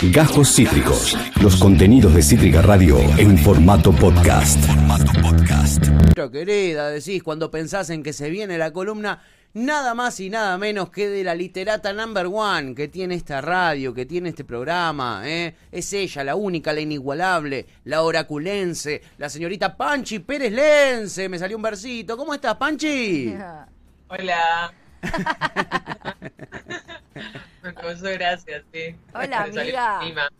Gajos 0.00 0.54
Cítricos. 0.54 1.18
Los 1.42 1.56
contenidos 1.56 2.14
de 2.14 2.22
Cítrica 2.22 2.62
Radio 2.62 3.00
en 3.18 3.36
formato 3.36 3.90
podcast. 3.90 4.64
Pero 6.14 6.30
querida, 6.30 6.90
decís 6.90 7.20
cuando 7.20 7.50
pensás 7.50 7.90
en 7.90 8.04
que 8.04 8.12
se 8.12 8.30
viene 8.30 8.58
la 8.58 8.72
columna 8.72 9.20
nada 9.54 9.94
más 9.94 10.20
y 10.20 10.30
nada 10.30 10.56
menos 10.56 10.90
que 10.90 11.08
de 11.08 11.24
la 11.24 11.34
literata 11.34 11.92
number 11.92 12.28
one 12.32 12.76
que 12.76 12.86
tiene 12.86 13.16
esta 13.16 13.40
radio, 13.40 13.92
que 13.92 14.06
tiene 14.06 14.28
este 14.28 14.44
programa, 14.44 15.22
¿eh? 15.24 15.56
Es 15.72 15.92
ella, 15.92 16.22
la 16.22 16.36
única, 16.36 16.72
la 16.72 16.80
inigualable, 16.80 17.66
la 17.84 18.02
oraculense, 18.02 19.02
la 19.18 19.28
señorita 19.28 19.76
Panchi 19.76 20.20
Pérez 20.20 20.52
Lense. 20.52 21.28
Me 21.28 21.40
salió 21.40 21.56
un 21.56 21.62
versito. 21.64 22.16
¿Cómo 22.16 22.34
estás, 22.34 22.54
Panchi? 22.54 23.34
Hola. 24.08 24.72
Me 27.68 27.74
causó 27.74 28.04
gracias, 28.04 28.64
sí. 28.72 28.96
Hola, 29.12 29.42
amiga. 29.42 30.30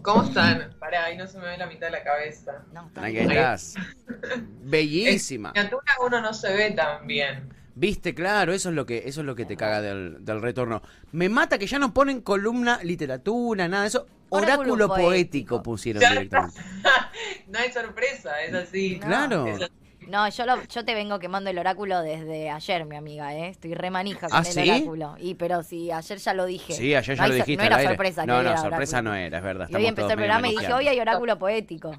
¿Cómo 0.00 0.22
están? 0.22 0.74
Pará, 0.78 1.04
ahí 1.04 1.16
no 1.18 1.26
se 1.26 1.36
me 1.38 1.44
ve 1.44 1.58
la 1.58 1.66
mitad 1.66 1.88
de 1.88 1.90
la 1.90 2.02
cabeza. 2.02 2.64
No, 2.72 2.86
está 2.86 3.04
Ahí 3.04 3.18
estás. 3.18 3.74
Bellísima. 4.62 5.52
En 5.54 5.64
miniatura 5.64 5.92
uno 6.06 6.20
no 6.22 6.32
se 6.32 6.54
ve 6.54 6.70
tan 6.70 7.06
bien. 7.06 7.52
Viste, 7.74 8.14
claro, 8.14 8.54
eso 8.54 8.70
es 8.70 8.74
lo 8.74 8.86
que, 8.86 9.02
eso 9.04 9.20
es 9.20 9.26
lo 9.26 9.34
que 9.34 9.44
te 9.44 9.58
caga 9.58 9.82
del, 9.82 10.24
del 10.24 10.40
retorno. 10.40 10.80
Me 11.12 11.28
mata 11.28 11.58
que 11.58 11.66
ya 11.66 11.78
no 11.78 11.92
ponen 11.92 12.22
columna 12.22 12.80
literatura, 12.82 13.68
nada 13.68 13.82
de 13.82 13.88
eso. 13.88 14.06
Oráculo 14.30 14.72
Oráculo 14.72 14.88
poético, 14.88 15.06
poético. 15.08 15.62
pusieron 15.62 16.00
directamente. 16.00 16.60
no 17.48 17.58
hay 17.58 17.72
sorpresa, 17.72 18.40
es 18.42 18.54
así. 18.54 18.98
Claro. 19.00 19.48
Es 19.48 19.60
así. 19.60 19.83
No, 20.08 20.28
yo, 20.28 20.46
lo- 20.46 20.62
yo 20.68 20.84
te 20.84 20.94
vengo 20.94 21.18
quemando 21.18 21.50
el 21.50 21.58
oráculo 21.58 22.00
desde 22.02 22.50
ayer, 22.50 22.84
mi 22.84 22.96
amiga, 22.96 23.34
¿eh? 23.34 23.48
Estoy 23.48 23.74
re 23.74 23.90
manija 23.90 24.28
con 24.28 24.36
¿Ah, 24.38 24.40
el 24.46 24.52
sí? 24.52 24.70
oráculo. 24.70 25.16
Y, 25.18 25.34
pero 25.34 25.62
si 25.62 25.90
ayer 25.90 26.18
ya 26.18 26.34
lo 26.34 26.44
dije. 26.46 26.72
Sí, 26.74 26.94
ayer 26.94 27.16
ya 27.16 27.22
No 27.22 27.28
lo 27.28 27.34
dijiste 27.34 27.56
No 27.56 27.62
al 27.62 27.66
era 27.66 27.76
aire. 27.76 27.88
sorpresa. 27.90 28.20
que 28.22 28.26
No, 28.26 28.34
no, 28.34 28.40
era 28.50 28.56
sorpresa 28.58 28.96
oráculo. 28.98 29.10
no 29.12 29.16
era, 29.16 29.38
es 29.38 29.44
verdad. 29.44 29.68
Y 29.70 29.74
hoy 29.74 29.86
empezó 29.86 30.08
el 30.10 30.16
programa 30.16 30.48
y 30.48 30.50
dije, 30.56 30.72
hoy 30.72 30.88
hay 30.88 31.00
oráculo 31.00 31.38
poético. 31.38 31.92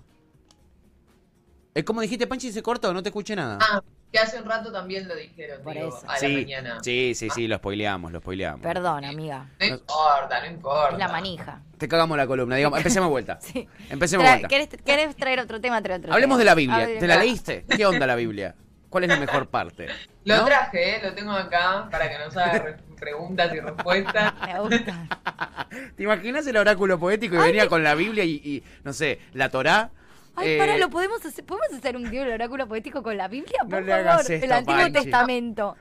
Es 1.73 1.83
como 1.83 1.99
dijiste, 2.01 2.25
Panchi, 2.27 2.51
se 2.51 2.63
cortó, 2.63 2.93
no 2.93 3.03
te 3.03 3.09
escuché 3.09 3.35
nada. 3.35 3.57
Ah, 3.61 3.81
que 4.15 4.21
hace 4.21 4.41
un 4.41 4.47
rato 4.49 4.71
también 4.71 5.07
lo 5.07 5.15
dijeron, 5.15 5.61
Por 5.63 5.73
digo, 5.73 5.89
eso. 5.89 6.09
a 6.09 6.13
la 6.13 6.19
sí, 6.19 6.33
mañana. 6.35 6.77
sí, 6.81 7.13
sí, 7.15 7.29
sí, 7.29 7.47
lo 7.47 7.57
spoileamos, 7.57 8.11
lo 8.11 8.19
spoileamos. 8.19 8.61
Perdón, 8.61 9.03
amiga. 9.05 9.47
No 9.59 9.65
importa, 9.65 10.39
no 10.39 10.45
importa. 10.47 10.93
Es 10.93 10.99
la 10.99 11.07
manija. 11.09 11.61
Te 11.77 11.87
cagamos 11.89 12.15
la 12.17 12.25
columna, 12.25 12.55
digamos, 12.55 12.77
empecemos 12.79 13.09
vuelta. 13.09 13.39
Sí. 13.41 13.67
Empecemos 13.89 14.25
Tra- 14.25 14.29
vuelta. 14.31 14.47
¿Querés, 14.47 14.69
querés 14.85 15.15
traer 15.15 15.39
otro 15.41 15.59
tema? 15.59 15.81
Trae 15.81 15.97
otro 15.99 16.13
Hablemos 16.13 16.35
tema. 16.37 16.39
de 16.39 16.45
la 16.45 16.55
Biblia. 16.55 16.85
Hable- 16.87 16.99
¿Te 16.99 17.07
la 17.07 17.17
leíste? 17.19 17.65
¿Qué 17.69 17.85
onda 17.85 18.07
la 18.07 18.15
Biblia? 18.15 18.55
¿Cuál 18.89 19.03
es 19.03 19.09
la 19.09 19.17
mejor 19.19 19.47
parte? 19.49 19.87
Lo 20.23 20.37
¿No? 20.37 20.45
traje, 20.45 20.95
¿eh? 20.95 20.99
lo 21.03 21.13
tengo 21.13 21.31
acá 21.33 21.89
para 21.91 22.09
que 22.09 22.17
nos 22.17 22.37
haga 22.37 22.59
re- 22.59 22.77
preguntas 22.97 23.53
y 23.53 23.59
respuestas. 23.59 24.33
Me 24.47 24.59
gusta. 24.61 25.07
¿Te 25.97 26.03
imaginas 26.03 26.47
el 26.47 26.55
oráculo 26.55 26.97
poético 26.97 27.35
y 27.35 27.39
venía 27.39 27.67
con 27.67 27.83
la 27.83 27.93
Biblia 27.95 28.23
y, 28.23 28.35
y, 28.35 28.63
no 28.85 28.93
sé, 28.93 29.19
la 29.33 29.49
Torá? 29.49 29.89
Ay, 30.35 30.49
Eh, 30.51 30.57
para, 30.57 30.77
¿lo 30.77 30.89
podemos 30.89 31.25
hacer? 31.25 31.45
¿Podemos 31.45 31.71
hacer 31.77 31.95
un 31.95 32.09
día 32.09 32.23
el 32.23 32.31
oráculo 32.33 32.67
poético 32.67 33.01
con 33.03 33.17
la 33.17 33.27
Biblia? 33.27 33.59
Por 33.61 33.69
No 33.69 33.79
le 33.81 33.91
favor, 33.91 34.07
hagas 34.09 34.29
esto, 34.29 34.45
el 34.45 34.51
Antiguo 34.51 34.79
Panchi. 34.81 34.93
Testamento. 35.01 35.75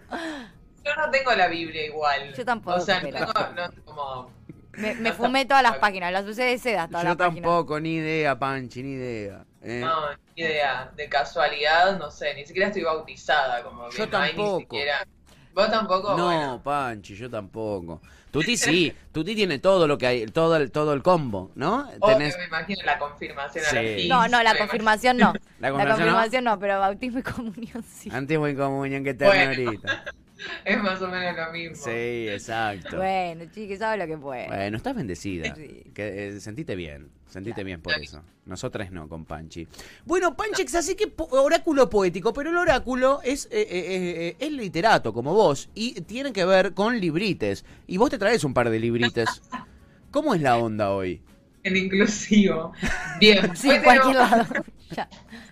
Yo 0.84 0.94
no 0.96 1.10
tengo 1.10 1.32
la 1.32 1.48
Biblia 1.48 1.86
igual. 1.86 2.32
Yo 2.34 2.44
tampoco, 2.44 2.76
O 2.76 2.80
sea, 2.80 3.00
no 3.00 3.08
tengo, 3.10 3.32
no, 3.56 3.84
como... 3.84 4.30
Me, 4.76 4.94
me 4.96 5.12
fumé 5.12 5.44
todas 5.46 5.62
las 5.62 5.78
páginas, 5.78 6.12
las 6.12 6.24
usé 6.26 6.42
de 6.44 6.58
seda, 6.58 6.88
todas 6.88 7.02
Yo 7.04 7.08
las 7.10 7.16
páginas. 7.16 7.42
tampoco, 7.42 7.80
ni 7.80 7.94
idea, 7.96 8.38
Panchi, 8.38 8.82
ni 8.82 8.92
idea. 8.92 9.44
Eh, 9.62 9.80
No, 9.84 10.10
ni 10.36 10.42
idea. 10.42 10.90
De 10.96 11.08
casualidad, 11.08 11.96
no 11.98 12.10
sé. 12.10 12.34
Ni 12.34 12.44
siquiera 12.44 12.68
estoy 12.68 12.82
bautizada. 12.82 13.62
Como 13.62 13.88
que 13.88 13.96
Yo 13.98 14.06
no 14.06 14.18
hay 14.18 14.32
ni 14.32 14.36
tampoco. 14.38 14.60
siquiera. 14.60 15.06
¿Vos 15.54 15.70
tampoco? 15.70 16.16
no, 16.16 16.24
Bueno, 16.26 16.62
Panchi, 16.62 17.14
yo 17.14 17.30
tampoco. 17.30 18.00
Tuti 18.34 18.56
sí, 18.56 18.92
Tuti 19.12 19.34
tiene 19.36 19.60
todo 19.60 19.86
lo 19.86 19.96
que 19.96 20.06
hay, 20.08 20.26
todo 20.26 20.56
el, 20.56 20.72
todo 20.72 20.92
el 20.92 21.02
combo, 21.02 21.52
¿no? 21.54 21.88
obvio, 22.00 22.16
Tenés 22.16 22.36
me 22.36 22.46
imagino 22.46 22.82
la 22.84 22.98
confirmación 22.98 23.64
Sí. 23.64 23.76
a 23.76 23.82
la 23.82 24.08
No, 24.08 24.28
no, 24.28 24.42
la 24.42 24.58
confirmación 24.58 25.16
no. 25.18 25.32
la 25.32 25.40
La 25.60 25.70
confirmación, 25.70 25.98
confirmación 26.08 26.44
no, 26.44 26.58
pero 26.58 26.80
bautismo 26.80 27.18
y 27.20 27.22
comunión 27.22 27.84
sí. 27.84 28.10
Antiguo 28.12 28.48
y 28.48 28.56
comunión 28.56 29.04
que 29.04 29.12
Bueno. 29.14 29.52
ternurita. 29.54 30.04
Es 30.64 30.82
más 30.82 31.00
o 31.02 31.08
menos 31.08 31.36
lo 31.36 31.52
mismo. 31.52 31.76
Sí, 31.76 32.28
exacto. 32.28 32.96
Bueno, 32.96 33.44
chiqui, 33.52 33.76
sabe 33.76 33.98
lo 33.98 34.06
que 34.06 34.16
puede. 34.18 34.46
Bueno, 34.46 34.76
estás 34.76 34.94
bendecida. 34.94 35.54
Sí. 35.54 35.84
Que, 35.94 36.28
eh, 36.28 36.40
sentite 36.40 36.74
bien, 36.74 37.08
sentite 37.28 37.54
Claro. 37.54 37.66
bien 37.66 37.80
por 37.82 37.92
eso. 37.94 38.22
Nosotras 38.46 38.90
no, 38.92 39.08
con 39.08 39.24
Panchi. 39.24 39.66
Bueno, 40.04 40.36
Panchex, 40.36 40.74
así 40.74 40.94
que 40.94 41.06
po- 41.06 41.28
oráculo 41.30 41.88
poético, 41.88 42.32
pero 42.32 42.50
el 42.50 42.56
oráculo 42.56 43.20
es, 43.22 43.46
eh, 43.46 43.60
eh, 43.62 43.66
eh, 43.70 44.36
es 44.38 44.52
literato, 44.52 45.12
como 45.14 45.32
vos, 45.34 45.68
y 45.74 46.00
tiene 46.02 46.32
que 46.32 46.44
ver 46.44 46.74
con 46.74 46.98
librites. 47.00 47.64
Y 47.86 47.96
vos 47.96 48.10
te 48.10 48.18
traes 48.18 48.44
un 48.44 48.52
par 48.54 48.68
de 48.70 48.78
librites. 48.78 49.28
¿Cómo 50.10 50.34
es 50.34 50.42
la 50.42 50.58
onda 50.58 50.90
hoy? 50.92 51.20
El 51.64 51.76
inclusivo. 51.76 52.72
Bien. 53.18 53.56
Sí, 53.56 53.70
en 53.70 53.82
cualquier 53.82 54.16
tenemos- 54.16 54.30
lado. 54.48 54.64
Ya. 54.90 55.08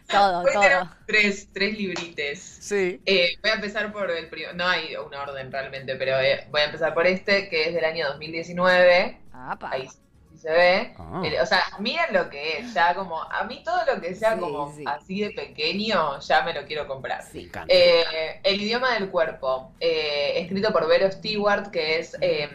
Todo, 0.08 0.44
todo. 0.52 0.90
tres, 1.06 1.48
tres 1.52 1.76
librites. 1.76 2.38
Sí. 2.60 3.00
Eh, 3.06 3.30
voy 3.42 3.50
a 3.50 3.54
empezar 3.54 3.90
por 3.92 4.08
el 4.08 4.28
primero. 4.28 4.52
No 4.54 4.68
hay 4.68 4.94
un 4.94 5.12
orden 5.12 5.50
realmente, 5.50 5.96
pero 5.96 6.20
eh, 6.20 6.46
voy 6.50 6.60
a 6.60 6.64
empezar 6.66 6.94
por 6.94 7.06
este, 7.08 7.48
que 7.48 7.68
es 7.68 7.74
del 7.74 7.84
año 7.84 8.06
2019. 8.08 9.18
Apa. 9.32 9.70
Ahí 9.72 9.88
sí 9.88 10.38
se 10.38 10.50
ve. 10.52 10.94
Ah. 10.98 11.22
O 11.42 11.46
sea, 11.46 11.62
miren 11.80 12.12
lo 12.12 12.28
que 12.30 12.58
es, 12.58 12.74
ya 12.74 12.94
como, 12.94 13.20
a 13.22 13.42
mí 13.44 13.62
todo 13.64 13.80
lo 13.86 14.00
que 14.00 14.14
sea 14.14 14.34
Sí, 14.34 14.40
como 14.40 14.72
sí. 14.76 14.84
así 14.86 15.20
de 15.22 15.30
pequeño, 15.30 16.20
ya 16.20 16.42
me 16.42 16.52
lo 16.52 16.66
quiero 16.66 16.86
comprar. 16.86 17.24
Encanta. 17.34 17.74
Eh, 17.74 18.40
el 18.44 18.60
idioma 18.60 18.94
del 18.94 19.08
cuerpo, 19.10 19.72
eh, 19.80 20.34
escrito 20.36 20.72
por 20.72 20.86
Vero 20.88 21.10
Stewart, 21.10 21.70
que 21.70 21.98
es 21.98 22.16
eh, 22.20 22.48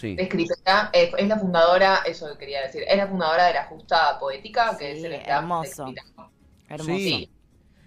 sí. 0.00 0.16
escritora, 0.18 0.90
eh, 0.92 1.10
es 1.16 1.28
la 1.28 1.38
fundadora, 1.38 2.02
eso 2.06 2.36
quería 2.38 2.62
decir, 2.62 2.84
es 2.86 2.96
la 2.96 3.06
fundadora 3.06 3.46
de 3.46 3.54
la 3.54 3.64
Justa 3.64 4.18
Poética, 4.18 4.76
que 4.78 4.92
Sí, 4.92 4.98
es 4.98 5.04
el 5.04 5.12
hermoso. 5.14 5.92
Hermoso. 6.68 6.98
Sí. 6.98 7.30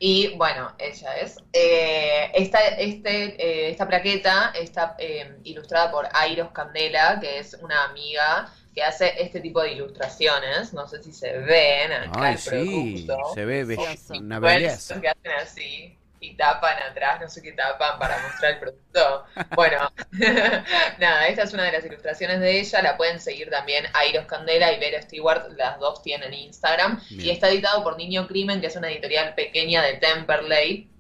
Y 0.04 0.36
bueno, 0.36 0.74
ella 0.80 1.16
es. 1.18 1.38
Eh, 1.54 2.32
esta, 2.34 2.60
este, 2.70 3.36
eh, 3.40 3.70
esta 3.70 3.88
plaqueta 3.88 4.52
está 4.60 4.96
eh, 4.98 5.38
ilustrada 5.44 5.92
por 5.92 6.10
Airos 6.12 6.50
Candela, 6.54 7.20
que 7.22 7.38
es 7.38 7.54
una 7.62 7.84
amiga 7.86 8.52
que 8.74 8.82
hace 8.82 9.14
este 9.22 9.42
tipo 9.42 9.62
de 9.62 9.74
ilustraciones. 9.74 10.74
No 10.74 10.88
sé 10.88 11.04
si 11.04 11.14
se 11.14 11.38
ven 11.38 11.92
acá 11.92 12.20
Ay, 12.20 12.34
el 12.34 12.40
sí. 12.40 12.50
producto. 12.50 13.34
Se 13.36 13.46
ve 13.46 13.78
una 14.20 14.40
belleza. 14.40 15.00
que 15.00 15.10
hacen 15.10 15.32
así 15.40 15.98
y 16.22 16.36
tapan 16.36 16.78
atrás, 16.84 17.20
no 17.20 17.28
sé 17.28 17.42
qué 17.42 17.52
tapan 17.52 17.98
para 17.98 18.18
mostrar 18.20 18.54
el 18.54 18.60
producto. 18.60 19.26
Bueno, 19.56 19.92
nada, 21.00 21.28
esta 21.28 21.44
es 21.44 21.54
una 21.54 21.64
de 21.64 21.72
las 21.72 21.84
ilustraciones 21.84 22.40
de 22.40 22.60
ella, 22.60 22.82
la 22.84 22.96
pueden 22.96 23.20
seguir 23.20 23.50
también 23.50 23.86
Airos 23.94 24.28
Candela 24.28 24.72
y 24.72 24.80
Vera 24.80 25.02
Stewart, 25.02 25.50
las 25.58 25.80
dos 25.80 26.04
tienen 26.04 26.32
Instagram, 26.34 27.02
Bien. 27.10 27.26
y 27.26 27.30
está 27.32 27.50
editado 27.50 27.84
por 27.84 27.98
Niño 27.98 28.28
Crimen, 28.28 28.62
que 28.62 28.68
es 28.68 28.76
una 28.76 28.92
editorial 28.92 29.34
pequeña 29.34 29.82
de 29.82 29.96
Temperley, 29.96 30.91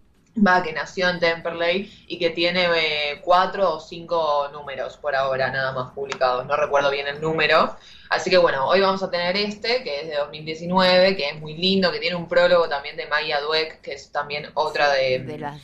va, 0.46 0.63
que 0.63 0.74
nació 0.74 1.09
en 1.09 1.19
Temperley 1.19 2.06
y 2.07 2.18
que 2.19 2.29
tiene 2.31 2.66
eh, 2.75 3.22
cuatro 3.22 3.75
o 3.75 3.79
cinco 3.79 4.50
números 4.52 4.97
por 4.97 5.16
ahora, 5.16 5.52
nada 5.52 5.72
más 5.72 5.94
publicados, 5.94 6.46
no 6.46 6.56
recuerdo 6.56 6.90
bien 6.90 7.07
el 7.07 7.22
número. 7.22 7.75
Así 8.09 8.29
que 8.29 8.38
bueno, 8.38 8.68
hoy 8.68 8.81
vamos 8.81 9.01
a 9.03 9.09
tener 9.09 9.38
este, 9.38 9.84
que 9.84 10.01
es 10.01 10.07
de 10.09 10.16
2019, 10.16 11.16
que 11.16 11.30
es 11.30 11.40
muy 11.40 11.56
lindo, 11.56 11.91
que 11.91 12.00
tiene 12.00 12.16
un 12.16 12.28
prólogo 12.28 12.68
también 12.68 12.97
de 12.97 13.06
Maya 13.07 13.40
Dweck, 13.40 13.81
que 13.81 13.94
es 13.94 14.12
también 14.12 14.50
otra 14.53 14.91
de... 14.91 15.19
De 15.19 15.38
las 15.38 15.62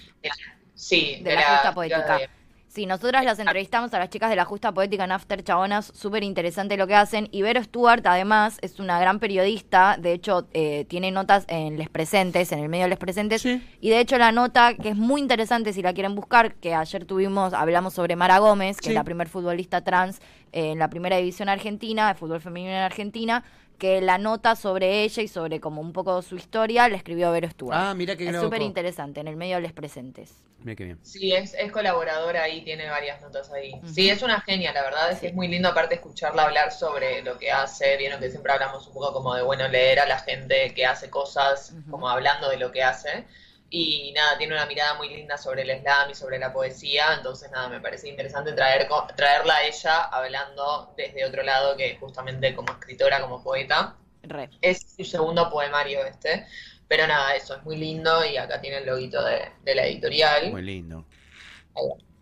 sí, 0.75 1.19
de 1.23 1.35
la 1.35 1.71
poética. 1.73 2.17
de- 2.19 2.36
Sí, 2.77 2.85
nosotras 2.85 3.25
las 3.25 3.39
entrevistamos 3.39 3.91
a 3.95 3.97
las 3.97 4.11
chicas 4.11 4.29
de 4.29 4.35
la 4.35 4.45
Justa 4.45 4.71
Poética 4.71 5.03
en 5.03 5.11
After 5.11 5.43
Chabonas, 5.43 5.91
súper 5.95 6.23
interesante 6.23 6.77
lo 6.77 6.85
que 6.85 6.93
hacen. 6.93 7.27
Y 7.31 7.41
Vero 7.41 7.63
Stewart, 7.63 8.05
además, 8.05 8.59
es 8.61 8.79
una 8.79 8.99
gran 8.99 9.17
periodista, 9.19 9.97
de 9.99 10.13
hecho, 10.13 10.47
eh, 10.53 10.85
tiene 10.87 11.09
notas 11.09 11.45
en 11.47 11.79
Les 11.79 11.89
Presentes, 11.89 12.51
en 12.51 12.59
el 12.59 12.69
medio 12.69 12.83
de 12.83 12.89
Les 12.89 12.99
Presentes. 12.99 13.41
Sí. 13.41 13.67
Y 13.81 13.89
de 13.89 13.99
hecho, 13.99 14.19
la 14.19 14.31
nota, 14.31 14.75
que 14.75 14.89
es 14.89 14.95
muy 14.95 15.21
interesante 15.21 15.73
si 15.73 15.81
la 15.81 15.93
quieren 15.93 16.13
buscar, 16.13 16.53
que 16.53 16.75
ayer 16.75 17.05
tuvimos, 17.05 17.55
hablamos 17.55 17.95
sobre 17.95 18.15
Mara 18.15 18.37
Gómez, 18.37 18.77
que 18.77 18.83
Sí. 18.83 18.89
es 18.91 18.93
la 18.95 19.03
primer 19.03 19.27
futbolista 19.27 19.81
trans 19.83 20.19
eh, 20.51 20.73
en 20.73 20.77
la 20.77 20.87
primera 20.87 21.17
división 21.17 21.49
argentina, 21.49 22.07
de 22.09 22.13
fútbol 22.13 22.41
femenino 22.41 22.73
en 22.73 22.83
Argentina, 22.83 23.43
que 23.77 24.01
la 24.01 24.17
nota 24.17 24.55
sobre 24.55 25.03
ella 25.03 25.23
y 25.23 25.27
sobre 25.27 25.59
como 25.59 25.81
un 25.81 25.93
poco 25.93 26.21
su 26.21 26.35
historia 26.35 26.89
la 26.89 26.97
escribió 26.97 27.31
Vero 27.31 27.49
Stewart. 27.49 27.77
Ah, 27.77 27.93
mira 27.93 28.15
qué 28.15 28.29
es 28.29 28.39
súper 28.39 28.61
interesante, 28.61 29.19
en 29.19 29.27
el 29.27 29.35
medio 29.35 29.55
de 29.55 29.61
Les 29.61 29.73
Presentes. 29.73 30.33
Mira 30.59 30.75
qué 30.75 30.85
bien. 30.85 30.99
Sí, 31.03 31.33
es, 31.33 31.53
es 31.53 31.71
colaboradora 31.71 32.43
ahí, 32.43 32.63
tiene 32.63 32.89
varias 32.89 33.21
notas 33.21 33.51
ahí. 33.51 33.79
Sí, 33.85 34.09
es 34.09 34.23
una 34.23 34.41
genia, 34.41 34.73
la 34.73 34.81
verdad 34.81 35.11
es 35.11 35.19
que 35.19 35.27
es 35.27 35.33
muy 35.33 35.47
lindo 35.47 35.69
aparte 35.69 35.95
escucharla 35.95 36.43
hablar 36.43 36.71
sobre 36.71 37.21
lo 37.21 37.37
que 37.37 37.51
hace. 37.51 37.95
Vieron 37.97 38.19
que 38.19 38.29
siempre 38.29 38.51
hablamos 38.51 38.87
un 38.87 38.93
poco 38.93 39.13
como 39.13 39.35
de, 39.35 39.43
bueno, 39.43 39.67
leer 39.67 39.99
a 39.99 40.07
la 40.07 40.19
gente 40.19 40.73
que 40.73 40.85
hace 40.85 41.09
cosas, 41.09 41.75
como 41.89 42.09
hablando 42.09 42.49
de 42.49 42.57
lo 42.57 42.71
que 42.71 42.83
hace. 42.83 43.25
Y 43.69 44.13
nada, 44.13 44.37
tiene 44.37 44.53
una 44.53 44.65
mirada 44.65 44.93
muy 44.93 45.09
linda 45.09 45.37
sobre 45.37 45.63
el 45.63 45.81
slam 45.81 46.09
y 46.09 46.15
sobre 46.15 46.39
la 46.39 46.53
poesía, 46.53 47.15
entonces 47.17 47.51
nada, 47.51 47.67
me 47.67 47.81
parece 47.81 48.07
interesante 48.07 48.53
traer, 48.53 48.87
co- 48.87 49.07
traerla 49.15 49.55
a 49.57 49.65
ella 49.65 50.03
hablando 50.05 50.93
desde 50.95 51.25
otro 51.25 51.43
lado 51.43 51.75
que 51.75 51.97
justamente 51.97 52.55
como 52.55 52.71
escritora, 52.71 53.19
como 53.21 53.43
poeta. 53.43 53.95
Re. 54.23 54.49
Es 54.61 54.95
su 54.95 55.03
segundo 55.03 55.49
poemario 55.49 56.05
este, 56.05 56.47
pero 56.87 57.07
nada, 57.07 57.35
eso 57.35 57.55
es 57.55 57.63
muy 57.63 57.75
lindo 57.75 58.25
y 58.25 58.37
acá 58.37 58.61
tiene 58.61 58.77
el 58.77 58.85
loguito 58.85 59.21
de, 59.23 59.51
de 59.63 59.75
la 59.75 59.85
editorial. 59.85 60.49
Muy 60.51 60.61
lindo. 60.61 61.03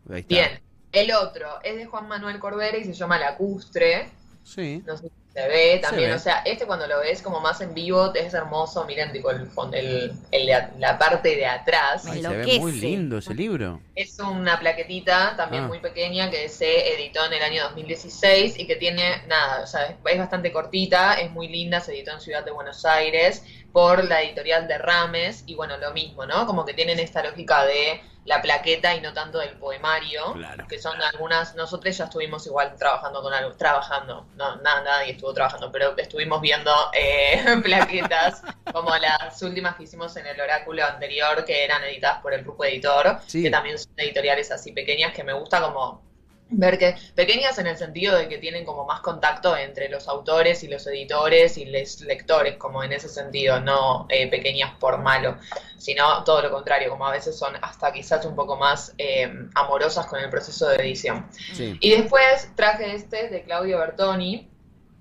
Ahí 0.09 0.21
está. 0.21 0.27
Bien, 0.27 0.62
el 0.92 1.12
otro 1.13 1.59
es 1.63 1.75
de 1.75 1.86
Juan 1.86 2.07
Manuel 2.07 2.39
Cordera 2.39 2.77
y 2.77 2.86
se 2.86 2.94
llama 2.94 3.19
Lacustre. 3.19 4.09
Sí. 4.44 4.81
No 4.86 4.97
sé 4.97 5.03
si 5.03 5.25
se 5.35 5.47
ve 5.49 5.79
también, 5.79 6.09
ve. 6.11 6.15
o 6.15 6.19
sea, 6.19 6.41
este 6.45 6.65
cuando 6.65 6.87
lo 6.87 6.99
ves 7.01 7.21
como 7.21 7.41
más 7.41 7.59
en 7.61 7.73
vivo 7.73 8.13
es 8.15 8.33
hermoso, 8.33 8.85
miren 8.85 9.11
tipo 9.11 9.29
el, 9.31 9.49
el, 9.73 10.13
el 10.31 10.45
de- 10.47 10.67
la 10.79 10.97
parte 10.97 11.35
de 11.35 11.45
atrás. 11.45 12.05
Ay, 12.07 12.21
se 12.21 12.27
ve 12.29 12.59
muy 12.59 12.71
lindo 12.71 13.17
ese 13.17 13.33
libro. 13.33 13.81
Es 13.95 14.17
una 14.19 14.57
plaquetita 14.59 15.35
también 15.35 15.65
Ah. 15.65 15.67
muy 15.67 15.79
pequeña 15.79 16.29
que 16.31 16.47
se 16.49 16.93
editó 16.95 17.25
en 17.25 17.33
el 17.33 17.43
año 17.43 17.63
2016 17.63 18.57
y 18.59 18.65
que 18.67 18.75
tiene, 18.77 19.23
nada, 19.27 19.61
o 19.63 19.67
sea, 19.67 19.85
es, 19.87 19.95
es 20.05 20.17
bastante 20.17 20.51
cortita, 20.51 21.15
es 21.15 21.29
muy 21.31 21.47
linda, 21.47 21.79
se 21.81 21.93
editó 21.93 22.11
en 22.11 22.21
Ciudad 22.21 22.43
de 22.45 22.51
Buenos 22.51 22.85
Aires 22.85 23.43
por 23.71 24.05
la 24.05 24.21
editorial 24.21 24.67
de 24.69 24.77
Rames 24.77 25.43
y 25.47 25.55
bueno, 25.55 25.75
lo 25.77 25.91
mismo, 25.91 26.25
¿no? 26.25 26.45
Como 26.45 26.65
que 26.65 26.73
tienen 26.73 26.97
esta 26.99 27.21
lógica 27.23 27.65
de 27.65 28.01
la 28.23 28.41
plaqueta 28.41 28.95
y 28.95 29.01
no 29.01 29.13
tanto 29.13 29.37
del 29.37 29.51
poemario, 29.57 30.33
Claro. 30.33 30.65
que 30.67 30.79
son 30.79 30.99
algunas, 31.01 31.53
nosotros 31.55 31.95
ya 31.95 32.05
estuvimos 32.05 32.47
igual 32.47 32.75
trabajando 32.75 33.21
con 33.21 33.31
algo, 33.33 33.51
trabajando, 33.55 34.25
no, 34.35 34.55
nada, 34.57 34.81
nadie 34.83 35.11
estuvo 35.11 35.25
trabajando, 35.33 35.72
pero 35.72 35.98
estuvimos 35.98 36.42
viendo 36.42 36.72
eh, 36.94 37.44
plaquetas 37.63 38.42
como 38.72 38.95
las 38.98 39.42
últimas 39.42 39.75
que 39.75 39.83
hicimos 39.83 40.16
en 40.18 40.27
el 40.27 40.39
oráculo 40.39 40.86
anterior, 40.86 41.45
que 41.45 41.63
eran 41.63 41.83
editadas 41.83 42.22
por 42.22 42.33
el 42.33 42.44
grupo 42.44 42.66
editor, 42.66 43.19
Sí. 43.27 43.44
que 43.44 43.50
también 43.50 43.77
son 43.77 43.92
editoriales 43.98 44.51
así 44.51 44.72
pequeñas 44.72 45.13
que 45.13 45.24
me 45.24 45.33
gusta 45.33 45.62
como 45.62 46.04
ver 46.48 46.77
que 46.77 46.95
pequeñas 47.16 47.57
en 47.57 47.66
el 47.66 47.75
sentido 47.75 48.16
de 48.16 48.30
que 48.30 48.38
tienen 48.38 48.66
como 48.66 48.86
más 48.86 49.00
contacto 49.01 49.57
entre 49.57 49.89
los 49.89 50.07
autores 50.07 50.63
y 50.63 50.68
los 50.68 50.86
editores 50.86 51.57
y 51.57 51.66
los 51.66 52.01
lectores, 52.01 52.57
como 52.57 52.83
en 52.83 52.94
ese 52.94 53.10
sentido, 53.10 53.60
no 53.60 54.06
eh, 54.10 54.30
pequeñas 54.30 54.74
por 54.80 55.00
malo, 55.00 55.38
sino 55.78 56.24
todo 56.24 56.44
lo 56.44 56.51
contrario, 56.51 56.92
como 56.92 57.07
a 57.07 57.12
veces 57.12 57.36
son 57.38 57.56
hasta 57.63 57.92
quizás 57.92 58.24
un 58.25 58.36
poco 58.36 58.57
más 58.57 58.94
eh, 59.00 59.28
amorosas 59.56 60.06
con 60.06 60.19
el 60.19 60.30
proceso 60.30 60.68
de 60.68 60.75
edición. 60.75 61.28
Sí. 61.31 61.78
Y 61.81 61.92
después 61.95 62.51
traje 62.56 62.94
este 62.94 63.30
de 63.30 63.44
Claudio 63.44 63.80
Bertoni, 63.80 64.48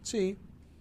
Sí. 0.04 0.38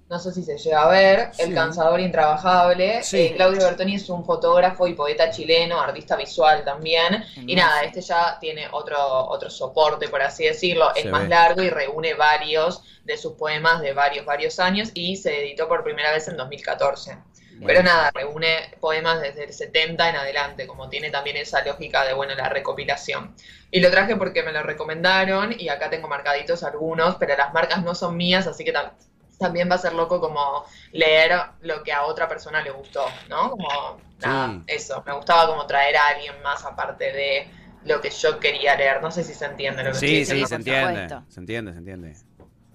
no 0.09 0.19
sé 0.19 0.31
si 0.31 0.43
se 0.43 0.57
llega 0.59 0.83
a 0.83 0.89
ver, 0.89 1.29
Sí. 1.33 1.41
El 1.41 1.55
Cansador 1.55 1.99
Intrabajable. 1.99 3.01
Sí. 3.01 3.17
Eh, 3.17 3.33
Claudio 3.35 3.61
Bertoni 3.63 3.95
es 3.95 4.07
un 4.09 4.23
fotógrafo 4.23 4.85
y 4.85 4.93
poeta 4.93 5.31
chileno, 5.31 5.81
artista 5.81 6.15
visual 6.15 6.63
también. 6.63 7.23
Y 7.47 7.55
nada, 7.55 7.81
este 7.81 8.01
ya 8.01 8.37
tiene 8.39 8.67
otro, 8.71 8.97
otro 8.99 9.49
soporte, 9.49 10.09
por 10.09 10.21
así 10.21 10.43
decirlo. 10.45 10.93
Es 10.93 11.03
Se 11.03 11.09
más 11.09 11.23
ve. 11.23 11.29
largo 11.29 11.63
y 11.63 11.69
reúne 11.71 12.13
varios 12.13 12.83
de 13.03 13.17
sus 13.17 13.33
poemas 13.33 13.81
de 13.81 13.93
varios, 13.93 14.23
varios 14.25 14.59
años 14.59 14.91
y 14.93 15.15
se 15.15 15.41
editó 15.41 15.67
por 15.67 15.83
primera 15.83 16.11
vez 16.11 16.27
en 16.27 16.37
2014. 16.37 17.17
Pero 17.65 17.81
nada, 17.81 18.11
reúne 18.13 18.75
poemas 18.81 19.21
desde 19.21 19.45
el 19.45 19.53
70 19.53 20.09
en 20.09 20.15
adelante, 20.17 20.67
como 20.67 20.89
tiene 20.89 21.09
también 21.11 21.37
esa 21.37 21.63
lógica 21.65 22.03
de, 22.03 22.13
bueno, 22.13 22.35
la 22.35 22.49
recopilación. 22.49 23.35
Y 23.71 23.79
lo 23.79 23.89
traje 23.89 24.15
porque 24.17 24.43
me 24.43 24.51
lo 24.51 24.63
recomendaron 24.63 25.55
y 25.57 25.69
acá 25.69 25.89
tengo 25.89 26.07
marcaditos 26.07 26.63
algunos, 26.63 27.15
pero 27.15 27.35
las 27.37 27.53
marcas 27.53 27.81
no 27.83 27.95
son 27.95 28.17
mías, 28.17 28.47
así 28.47 28.63
que 28.65 28.73
también 29.43 29.69
va 29.69 29.75
a 29.75 29.77
ser 29.77 29.93
loco 29.93 30.19
como 30.19 30.65
leer 30.91 31.31
lo 31.61 31.83
que 31.83 31.91
a 31.93 32.05
otra 32.05 32.27
persona 32.27 32.61
le 32.61 32.71
gustó, 32.71 33.05
¿no? 33.29 33.51
Como, 33.51 33.97
nada, 34.19 34.59
Sí. 34.59 34.63
eso. 34.67 35.03
Me 35.05 35.13
gustaba 35.13 35.47
como 35.47 35.65
traer 35.67 35.95
a 35.97 36.07
alguien 36.09 36.41
más 36.41 36.65
aparte 36.65 37.11
de 37.11 37.47
lo 37.83 38.01
que 38.01 38.09
yo 38.09 38.39
quería 38.39 38.75
leer. 38.75 39.01
No 39.01 39.11
sé 39.11 39.23
si 39.23 39.33
se 39.33 39.45
entiende 39.45 39.83
lo 39.83 39.91
que 39.91 39.97
estoy 39.97 40.09
Sí, 40.09 40.15
diciendo. 40.19 40.45
sí, 40.45 40.49
se 40.49 40.55
por 40.55 40.91
entiende. 40.91 41.07
Se 41.29 41.39
entiende, 41.39 41.71
se 41.73 41.77
entiende. 41.79 42.13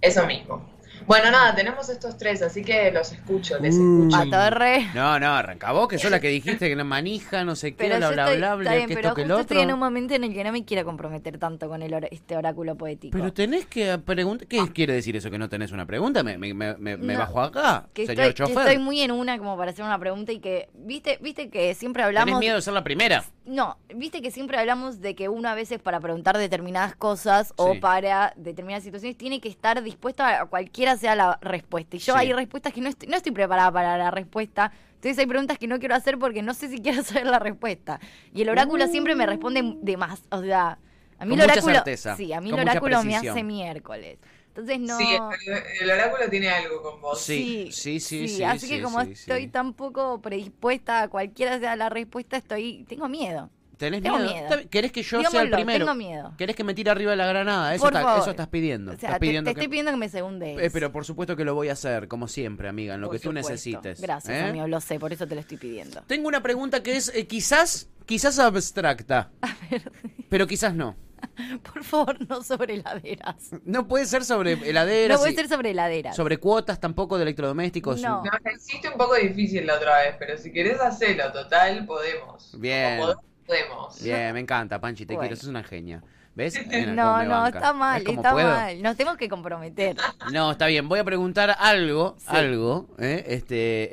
Eso 0.01 0.27
mismo. 0.27 0.78
Bueno, 1.07 1.31
nada, 1.31 1.55
tenemos 1.55 1.89
estos 1.89 2.17
tres, 2.19 2.43
así 2.43 2.63
que 2.63 2.91
los 2.91 3.13
escucho, 3.13 3.59
les 3.61 3.77
Mm. 3.77 4.09
escucho. 4.11 4.17
A 4.17 4.31
torre. 4.51 4.87
No, 4.95 5.19
no, 5.19 5.29
arranca 5.35 5.73
vos, 5.73 5.89
que 5.89 5.99
sos 5.99 6.11
la 6.11 6.21
que 6.21 6.29
dijiste 6.29 6.69
que 6.69 6.77
la 6.77 6.85
manija, 6.85 7.45
no 7.45 7.57
sé 7.57 7.73
qué, 7.73 7.85
Pero 7.85 7.97
bla, 7.99 8.11
bla, 8.11 8.23
estoy, 8.25 8.37
bla, 8.39 8.55
bla, 8.57 8.75
bien, 8.75 8.87
que 8.89 8.95
esto, 8.95 9.15
que 9.15 9.23
el 9.23 9.31
otro. 9.31 9.41
estoy 9.43 9.59
en 9.59 9.73
un 9.73 9.79
momento 9.79 10.15
en 10.15 10.25
el 10.25 10.35
que 10.35 10.45
no 10.45 10.53
me 10.53 10.65
quiero 10.65 10.85
comprometer 10.85 11.39
tanto 11.39 11.69
con 11.69 11.83
el 11.83 11.95
or- 11.95 12.09
este 12.11 12.37
oráculo 12.37 12.77
poético. 12.77 13.17
Pero 13.17 13.33
tenés 13.33 13.67
que 13.67 13.99
preguntar. 13.99 14.49
¿Qué 14.49 14.61
quiere 14.73 14.93
decir 14.93 15.17
eso 15.17 15.31
que 15.31 15.39
no 15.39 15.49
tenés 15.49 15.73
una 15.73 15.87
pregunta? 15.87 16.23
¿Me, 16.23 16.37
me, 16.39 16.53
me, 16.55 16.75
me- 16.77 16.97
me 16.97 17.13
No, 17.15 17.19
bajo 17.21 17.41
acá, 17.41 17.89
que 17.95 18.07
señor 18.07 18.27
estoy, 18.27 18.47
que 18.47 18.53
chofer? 18.53 18.69
estoy 18.69 18.79
muy 18.83 19.01
en 19.01 19.11
una 19.13 19.39
como 19.39 19.57
para 19.57 19.71
hacer 19.71 19.85
una 19.85 19.99
pregunta 19.99 20.33
y 20.33 20.41
que, 20.41 20.69
viste, 20.75 21.19
viste 21.23 21.49
que 21.51 21.75
siempre 21.75 22.03
¿Tenés 22.03 22.19
hablamos... 22.21 22.41
miedo 22.41 22.57
de 22.57 22.63
ser 22.63 22.75
la 22.75 22.85
primera? 22.85 23.25
No, 23.47 23.79
viste 23.95 24.21
que 24.21 24.31
siempre 24.31 24.59
hablamos 24.59 25.01
de 25.01 25.15
que 25.15 25.31
uno 25.31 25.49
a 25.49 25.55
veces 25.55 25.81
para 25.81 26.01
preguntar 26.01 26.37
determinadas 26.37 26.95
cosas 26.97 27.49
Sí. 27.49 27.55
o 27.57 27.81
para 27.81 28.35
determinadas 28.37 28.85
situaciones 28.85 29.17
tiene 29.17 29.41
que 29.41 29.49
estar 29.49 29.83
dispuesto 29.83 30.23
a 30.23 30.45
cualquiera 30.89 30.97
sea 30.97 31.15
la 31.17 31.39
respuesta. 31.43 31.97
Y 31.97 32.01
yo 32.01 32.15
Sí. 32.15 32.19
hay 32.19 32.33
respuestas 32.33 32.73
que 32.73 32.81
no 32.81 32.89
estoy, 32.89 33.09
no 33.09 33.17
estoy 33.17 33.33
preparada 33.33 33.71
para 33.73 33.99
la 33.99 34.11
respuesta. 34.11 34.73
Entonces 34.95 35.19
hay 35.19 35.27
preguntas 35.27 35.59
que 35.59 35.67
no 35.69 35.79
quiero 35.79 35.95
hacer 35.95 36.19
porque 36.19 36.43
no 36.43 36.55
sé 36.55 36.69
si 36.69 36.79
quiero 36.81 37.03
saber 37.05 37.27
la 37.27 37.39
respuesta. 37.39 38.01
Y 38.33 38.43
el 38.43 38.49
oráculo 38.49 38.87
siempre 38.89 39.15
me 39.15 39.27
responde 39.27 39.63
de 39.81 39.97
más. 39.97 40.23
O 40.31 40.43
sea, 40.43 40.79
a 41.19 41.25
mí 41.25 41.31
Con 41.31 41.41
el 41.41 41.47
mucha 41.47 41.53
oráculo... 41.53 41.75
certeza, 41.75 42.17
Sí, 42.17 42.33
a 42.33 42.41
mí 42.41 42.51
con 42.51 42.61
el 42.61 42.69
oráculo 42.69 43.03
me 43.05 43.17
hace 43.17 43.43
miércoles. 43.45 44.19
Entonces 44.49 44.81
no... 44.81 44.99
Sí, 44.99 45.07
el, 45.47 45.55
el 45.83 45.91
oráculo 45.91 46.29
tiene 46.31 46.49
algo 46.51 46.83
con 46.83 47.01
vos. 47.01 47.21
Sí, 47.21 47.69
sí, 47.73 48.01
sí, 48.01 48.29
sí, 48.29 48.43
así 48.43 48.67
sí, 48.67 48.77
que 48.77 48.83
como 48.83 49.05
sí, 49.05 49.13
estoy 49.13 49.43
sí. 49.43 49.49
tan 49.49 49.75
poco 49.75 50.21
predispuesta 50.21 51.03
a 51.03 51.09
cualquiera 51.09 51.59
sea 51.61 51.77
la 51.77 51.89
respuesta, 51.91 52.37
estoy 52.37 52.85
tengo 52.89 53.09
miedo. 53.09 53.51
¿Tenés 53.79 54.03
Tengo 54.03 54.19
miedo? 54.19 54.33
miedo. 54.35 54.69
¿Querés 54.71 54.93
que 54.93 55.03
yo 55.03 55.23
sea 55.23 55.43
el 55.43 55.51
primero? 55.51 55.85
tengo 55.87 55.95
miedo. 55.97 56.35
¿Querés 56.37 56.55
que 56.57 56.65
me 56.65 56.75
tire 56.75 56.91
arriba 56.91 57.13
de 57.13 57.17
la 57.17 57.27
granada? 57.27 57.75
Eso, 57.75 57.85
Por 57.85 57.93
está- 57.93 58.03
favor. 58.03 58.21
eso 58.23 58.31
estás 58.31 58.49
pidiendo. 58.49 58.91
O 58.91 58.95
estás 58.95 59.11
sea, 59.11 59.19
pidiendo 59.21 59.49
te 59.51 59.55
que... 59.55 59.61
estoy 59.61 59.71
pidiendo 59.71 59.93
que 59.93 59.97
me 59.97 60.09
segundes. 60.09 60.59
Eh, 60.61 60.71
pero 60.73 60.91
por 60.93 61.05
supuesto 61.05 61.37
que 61.37 61.45
lo 61.45 61.55
voy 61.55 61.69
a 61.69 61.73
hacer, 61.75 62.09
como 62.09 62.27
siempre, 62.29 62.69
amiga, 62.69 62.95
en 62.97 63.01
lo 63.01 63.07
Por 63.07 63.17
que 63.17 63.23
tú 63.23 63.33
necesites. 63.33 64.01
Gracias, 64.01 64.37
¿eh? 64.37 64.43
amigo, 64.49 64.67
lo 64.67 64.81
sé, 64.81 64.99
por 64.99 65.13
eso 65.13 65.27
te 65.27 65.35
lo 65.37 65.41
estoy 65.41 65.57
pidiendo. 65.59 66.03
Tengo 66.09 66.27
una 66.29 66.43
pregunta 66.43 66.83
que 66.83 66.97
es 66.97 67.13
eh, 67.15 67.27
quizás, 67.29 67.89
quizás 68.05 68.39
abstracta, 68.41 69.31
pero 70.29 70.47
quizás 70.47 70.75
no. 70.75 70.97
Por 71.73 71.83
favor, 71.83 72.17
no 72.29 72.43
sobre 72.45 72.75
heladeras. 72.75 73.51
No 73.65 73.89
puede 73.89 74.07
ser 74.07 74.25
sobre 74.25 74.53
heladeras, 74.53 75.17
No 75.17 75.21
puede 75.21 75.33
y- 75.33 75.37
ser 75.37 75.49
sobre 75.49 75.71
heladeras. 75.71 76.15
sobre 76.15 76.39
cuotas 76.39 76.79
tampoco 76.81 77.17
de 77.17 77.23
electrodomésticos. 77.25 78.01
No. 78.01 78.23
No, 78.23 78.31
hiciste 78.57 78.89
un 78.89 78.97
poco 78.97 79.15
difícil 79.17 79.67
la 79.67 79.75
otra 79.77 79.99
vez, 80.03 80.15
pero 80.19 80.37
si 80.39 80.53
querés 80.53 80.81
hacerlo, 80.81 81.33
total, 81.33 81.87
podemos. 81.87 82.57
Bien. 82.61 83.01
Como 83.01 83.03
podemos, 83.15 83.25
podemos. 83.49 84.01
Bien, 84.03 84.33
me 84.33 84.41
encanta, 84.41 84.81
Panchi, 84.81 85.05
te 85.07 85.15
Bueno. 85.15 85.29
quiero, 85.29 85.37
sos 85.41 85.49
una 85.49 85.65
genia. 85.65 86.03
¿Ves? 86.37 86.55
No, 86.95 87.25
no, 87.25 87.31
banca. 87.31 87.59
está 87.59 87.73
mal, 87.73 87.97
¿Ves 87.99 88.05
cómo 88.07 88.21
está 88.21 88.31
puedo? 88.33 88.49
mal. 88.49 88.81
Nos 88.81 88.97
tenemos 88.97 89.19
que 89.19 89.29
comprometer. 89.29 89.97
No, 90.33 90.53
está 90.53 90.67
bien. 90.69 90.89
Voy 90.89 91.01
a 91.01 91.05
preguntar 91.05 91.57
algo, 91.59 92.15
Sí. 92.19 92.27
algo, 92.29 92.87
¿eh? 92.99 93.25
este, 93.27 93.89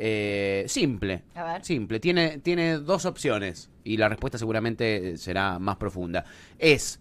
eh, 0.64 0.66
simple. 0.68 1.24
A 1.34 1.44
ver. 1.44 1.66
Simple. 1.66 2.00
Tiene, 2.00 2.38
tiene 2.38 2.78
dos 2.78 3.06
opciones 3.06 3.72
y 3.84 3.98
la 3.98 4.10
respuesta 4.10 4.38
seguramente 4.38 5.18
será 5.18 5.58
más 5.58 5.78
profunda. 5.78 6.24
Es 6.60 7.00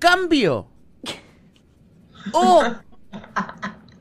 cambio 0.00 0.66
o 2.32 2.64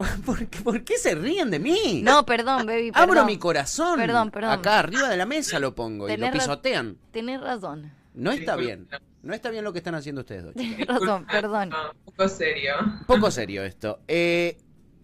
¿Por 0.26 0.48
qué, 0.48 0.62
por 0.62 0.84
qué 0.84 0.98
se 0.98 1.16
ríen 1.16 1.52
de 1.52 1.60
mí? 1.60 2.02
No, 2.04 2.26
perdón, 2.26 2.66
baby. 2.66 2.92
Abro 2.96 3.26
mi 3.26 3.38
corazón. 3.38 3.98
Perdón, 3.98 4.32
perdón. 4.32 4.52
Acá 4.52 4.80
arriba 4.80 5.10
de 5.10 5.18
la 5.18 5.26
mesa 5.26 5.60
lo 5.60 5.76
pongo 5.76 6.10
y 6.10 6.18
lo 6.18 6.32
pisotean. 6.32 6.98
Tenés 7.12 7.42
razón. 7.42 7.92
No 8.14 8.32
está 8.32 8.56
bien. 8.56 8.88
No 9.24 9.34
está 9.34 9.50
bien 9.52 9.64
lo 9.64 9.72
que 9.72 9.80
están 9.80 9.96
haciendo 9.96 10.22
ustedes 10.22 10.44
dos. 10.46 10.54
Tenés 10.56 10.88
razón, 10.88 11.26
perdón. 11.26 11.70
No, 11.70 11.92
un 11.92 12.06
poco 12.06 12.28
serio. 12.28 12.74
Poco 13.08 13.32
serio 13.32 13.64
esto. 13.64 14.00
Eh, 14.08 14.58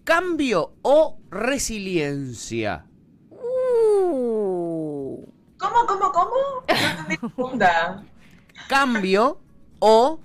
¿Cambio 0.04 0.74
o 0.82 1.20
resiliencia? 1.30 2.86
Uh, 3.30 5.26
¿Cómo, 5.58 5.86
cómo, 5.86 6.12
cómo? 6.12 6.32
No 6.68 7.52
entendí. 7.52 8.08
¿Cambio 8.70 9.40
o 9.80 10.20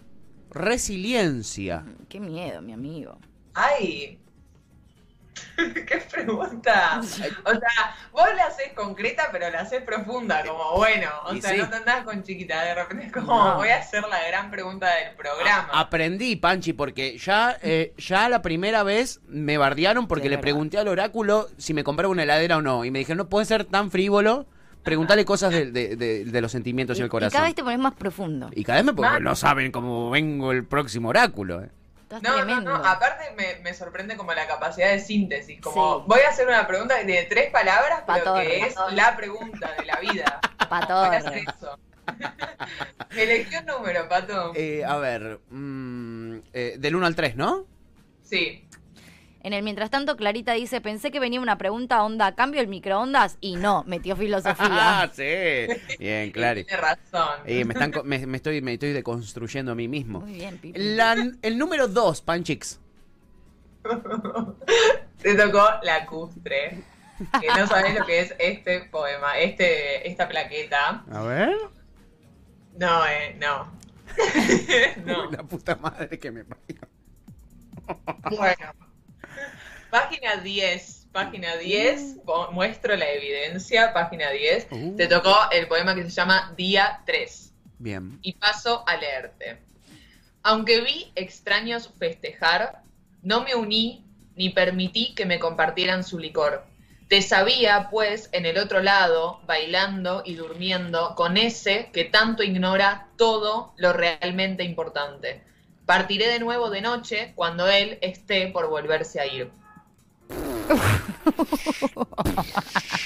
resiliencia? 0.50 1.84
qué 2.08 2.20
miedo, 2.20 2.60
mi 2.62 2.72
amigo. 2.72 3.18
Ay. 3.54 4.21
¿Qué 5.56 6.02
pregunta? 6.10 6.98
O 7.00 7.02
sea, 7.02 7.96
vos 8.12 8.26
la 8.36 8.46
haces 8.46 8.72
concreta, 8.74 9.28
pero 9.32 9.50
la 9.50 9.60
haces 9.60 9.82
profunda, 9.82 10.44
como 10.44 10.76
bueno. 10.76 11.08
O 11.26 11.34
Y 11.34 11.40
sea, 11.40 11.50
sí. 11.52 11.58
no 11.58 11.68
te 11.68 11.76
andás 11.76 12.04
con 12.04 12.22
chiquita, 12.22 12.62
de 12.64 12.74
repente 12.74 13.06
es 13.06 13.12
como, 13.12 13.26
No. 13.26 13.56
voy 13.56 13.68
a 13.68 13.78
hacer 13.78 14.02
la 14.08 14.26
gran 14.28 14.50
pregunta 14.50 14.88
del 14.94 15.14
programa. 15.16 15.68
A- 15.72 15.80
Aprendí, 15.80 16.36
Panchi, 16.36 16.72
porque 16.72 17.16
ya, 17.18 17.56
eh, 17.62 17.94
ya 17.98 18.28
la 18.28 18.42
primera 18.42 18.82
vez 18.82 19.20
me 19.26 19.58
bardearon 19.58 20.06
porque 20.08 20.24
Sí, 20.24 20.28
le 20.30 20.36
verdad. 20.36 20.42
pregunté 20.42 20.78
al 20.78 20.88
oráculo 20.88 21.48
si 21.58 21.74
me 21.74 21.84
compraba 21.84 22.10
una 22.12 22.22
heladera 22.24 22.58
o 22.58 22.62
no. 22.62 22.84
Y 22.84 22.90
me 22.90 22.98
dijeron, 23.00 23.18
no 23.18 23.28
puede 23.28 23.46
ser 23.46 23.64
tan 23.64 23.90
frívolo. 23.90 24.46
Preguntarle 24.82 25.24
cosas 25.24 25.50
de, 25.52 25.70
de- 25.70 25.94
de- 25.96 26.24
de 26.24 26.40
los 26.40 26.50
sentimientos 26.50 26.96
y, 26.96 27.00
Y, 27.00 27.02
el 27.02 27.06
y 27.06 27.10
corazón. 27.10 27.32
cada 27.32 27.44
vez 27.46 27.54
te 27.54 27.62
pones 27.62 27.78
más 27.78 27.94
profundo. 27.94 28.50
Y 28.52 28.64
cada 28.64 28.78
vez 28.78 28.84
me 28.86 28.92
porque 28.94 29.10
Mal. 29.12 29.22
no 29.22 29.36
saben 29.36 29.70
cómo 29.70 30.10
vengo 30.10 30.50
el 30.50 30.64
próximo 30.66 31.08
oráculo. 31.10 31.62
eh. 31.62 31.70
Estás 32.16 32.22
No, 32.22 32.30
no, 32.30 32.44
tremendo. 32.44 32.70
no, 32.78 32.84
aparte 32.84 33.32
me, 33.36 33.56
me 33.62 33.74
sorprende 33.74 34.16
como 34.16 34.32
la 34.34 34.46
capacidad 34.46 34.90
de 34.90 34.98
síntesis, 35.00 35.60
como 35.60 35.98
Sí. 36.00 36.04
voy 36.08 36.20
a 36.20 36.28
hacer 36.30 36.46
una 36.46 36.66
pregunta 36.66 37.02
de 37.02 37.22
tres 37.24 37.50
palabras, 37.50 38.02
pero 38.06 38.18
Patorre. 38.24 38.46
que 38.46 38.66
es 38.66 38.74
la 38.92 39.16
pregunta 39.16 39.72
de 39.78 39.84
la 39.86 39.96
vida. 40.00 40.40
Voy 40.72 40.78
a 40.80 41.16
hacer 41.18 41.44
Patorre. 41.44 41.44
eso. 41.58 41.78
Elegí 43.16 43.56
un 43.56 43.66
número, 43.66 44.08
Pato. 44.08 44.52
Eh, 44.54 44.84
a 44.84 44.96
ver, 44.96 45.40
mm, 45.50 46.36
eh, 46.52 46.74
del 46.78 46.96
1 46.96 47.06
al 47.06 47.14
3, 47.14 47.36
¿no? 47.36 47.66
Sí. 48.22 48.66
En 49.44 49.52
el 49.52 49.62
mientras 49.64 49.90
tanto, 49.90 50.16
Clarita 50.16 50.52
dice, 50.52 50.80
pensé 50.80 51.10
que 51.10 51.18
venía 51.18 51.40
una 51.40 51.58
pregunta 51.58 52.02
onda, 52.04 52.34
¿cambio 52.36 52.60
el 52.60 52.68
microondas? 52.68 53.38
Y 53.40 53.56
no, 53.56 53.82
metió 53.86 54.14
Ah, 54.14 54.16
filosofía. 54.18 55.10
sí. 55.12 55.96
Bien, 55.98 56.30
claro. 56.30 56.64
Tiene 56.64 56.80
razón. 56.80 57.40
Y 57.46 57.64
me, 57.64 57.72
están, 57.74 57.90
co- 57.92 58.04
me, 58.04 58.24
me 58.26 58.36
estoy, 58.36 58.60
me 58.62 58.74
estoy 58.74 58.92
deconstruyendo 58.92 59.72
a 59.72 59.74
mí 59.74 59.88
mismo. 59.88 60.20
Muy 60.20 60.34
bien, 60.34 60.58
Pipi. 60.58 60.78
La- 60.78 61.16
el 61.42 61.58
número 61.58 61.88
2, 61.88 62.22
Panchix. 62.22 62.78
Te 65.22 65.34
tocó 65.34 65.64
lacustre. 65.82 66.82
Que 67.40 67.46
no 67.48 67.66
sabes 67.66 67.98
lo 67.98 68.04
que 68.06 68.20
es 68.20 68.34
este 68.38 68.80
poema, 68.90 69.38
este, 69.38 70.08
esta 70.08 70.28
plaqueta. 70.28 71.04
A 71.10 71.22
ver. 71.22 71.54
No, 72.78 73.06
eh, 73.06 73.36
no. 73.40 73.72
no. 75.04 75.30
La 75.30 75.42
puta 75.44 75.76
madre 75.76 76.18
que 76.18 76.30
me 76.30 76.44
parió. 76.44 76.80
Bueno. 78.36 78.72
Página 79.90 80.36
10. 80.36 81.08
Página 81.12 81.56
10. 81.56 82.18
po- 82.24 82.50
Muestro 82.52 82.96
la 82.96 83.08
evidencia. 83.10 83.92
Página 83.92 84.30
10. 84.30 84.68
Uh. 84.70 84.96
Te 84.96 85.06
tocó 85.06 85.36
el 85.50 85.68
poema 85.68 85.94
que 85.94 86.04
se 86.04 86.10
llama 86.10 86.52
Día 86.56 87.00
3. 87.06 87.52
Bien. 87.78 88.18
y 88.22 88.34
paso 88.34 88.84
a 88.86 88.96
leerte. 88.96 89.58
Aunque 90.44 90.80
vi 90.82 91.10
extraños 91.16 91.90
festejar, 91.98 92.82
no 93.22 93.42
me 93.42 93.56
uní 93.56 94.04
ni 94.36 94.50
permití 94.50 95.14
que 95.14 95.26
me 95.26 95.38
compartieran 95.40 96.04
su 96.04 96.18
licor. 96.18 96.64
Te 97.08 97.20
sabía, 97.22 97.88
pues, 97.90 98.28
en 98.32 98.46
el 98.46 98.56
otro 98.58 98.80
lado, 98.80 99.40
bailando 99.46 100.22
y 100.24 100.34
durmiendo 100.36 101.14
con 101.16 101.36
ese 101.36 101.90
que 101.92 102.04
tanto 102.04 102.42
ignora 102.42 103.08
todo 103.18 103.74
lo 103.76 103.92
realmente 103.92 104.62
importante. 104.64 105.42
Partiré 105.86 106.28
de 106.28 106.38
nuevo 106.38 106.70
de 106.70 106.80
noche 106.80 107.32
cuando 107.34 107.66
él 107.68 107.98
esté 108.02 108.48
por 108.48 108.68
volverse 108.68 109.20
a 109.20 109.26
ir. 109.26 109.50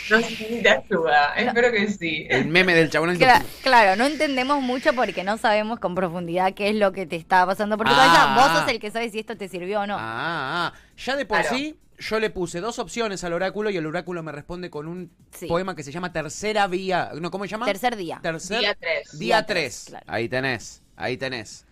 No 0.09 0.21
sé 0.21 0.37
si 0.37 0.63
te 0.63 0.69
ayuda, 0.71 1.35
espero 1.35 1.73
que 1.73 1.91
sí. 1.91 2.27
El 2.31 2.47
meme 2.47 2.75
del 2.77 2.89
chabón 2.91 3.11
el 3.11 3.19
que- 3.19 3.25
Cla- 3.25 3.45
claro, 3.65 3.97
no 3.97 4.05
entendemos 4.07 4.63
mucho 4.63 4.93
porque 4.93 5.25
no 5.25 5.37
sabemos 5.37 5.81
con 5.81 5.97
profundidad 5.97 6.55
qué 6.55 6.69
es 6.69 6.77
lo 6.77 6.93
que 6.93 7.07
te 7.07 7.17
está 7.17 7.45
pasando 7.45 7.77
por 7.77 7.89
tu 7.89 7.93
Ah. 7.95 8.37
Vos 8.39 8.61
sos 8.61 8.71
el 8.71 8.79
que 8.79 8.93
sabe 8.93 9.11
si 9.11 9.19
esto 9.19 9.37
te 9.37 9.49
sirvió 9.49 9.81
o 9.81 9.87
no. 9.87 9.97
Ah, 9.99 10.73
ah. 10.73 10.73
ya 10.97 11.17
de 11.17 11.27
por 11.27 11.41
Claro. 11.41 11.57
sí, 11.57 11.77
yo 11.99 12.21
le 12.21 12.31
puse 12.31 12.61
dos 12.61 12.79
opciones 12.79 13.25
al 13.25 13.33
oráculo 13.33 13.69
y 13.71 13.77
el 13.79 13.87
oráculo 13.87 14.23
me 14.23 14.31
responde 14.31 14.71
con 14.71 14.87
un 14.87 15.11
Sí. 15.37 15.47
poema 15.47 15.75
que 15.75 15.83
se 15.83 15.91
llama 15.91 16.13
Tercera 16.13 16.69
Vía. 16.69 17.11
No, 17.21 17.33
¿Cómo 17.33 17.43
se 17.45 17.51
llama? 17.51 17.67
Tercer 17.67 17.97
día. 17.97 18.21
Tercer 18.23 18.61
Día 18.61 18.75
3. 18.79 19.11
Día 19.19 19.19
Día 19.19 19.47
3. 19.47 19.47
tres, 19.47 19.85
claro. 19.89 20.05
Ahí 20.09 20.29
tenés, 20.29 20.83
ahí 20.95 21.17
tenés. 21.17 21.66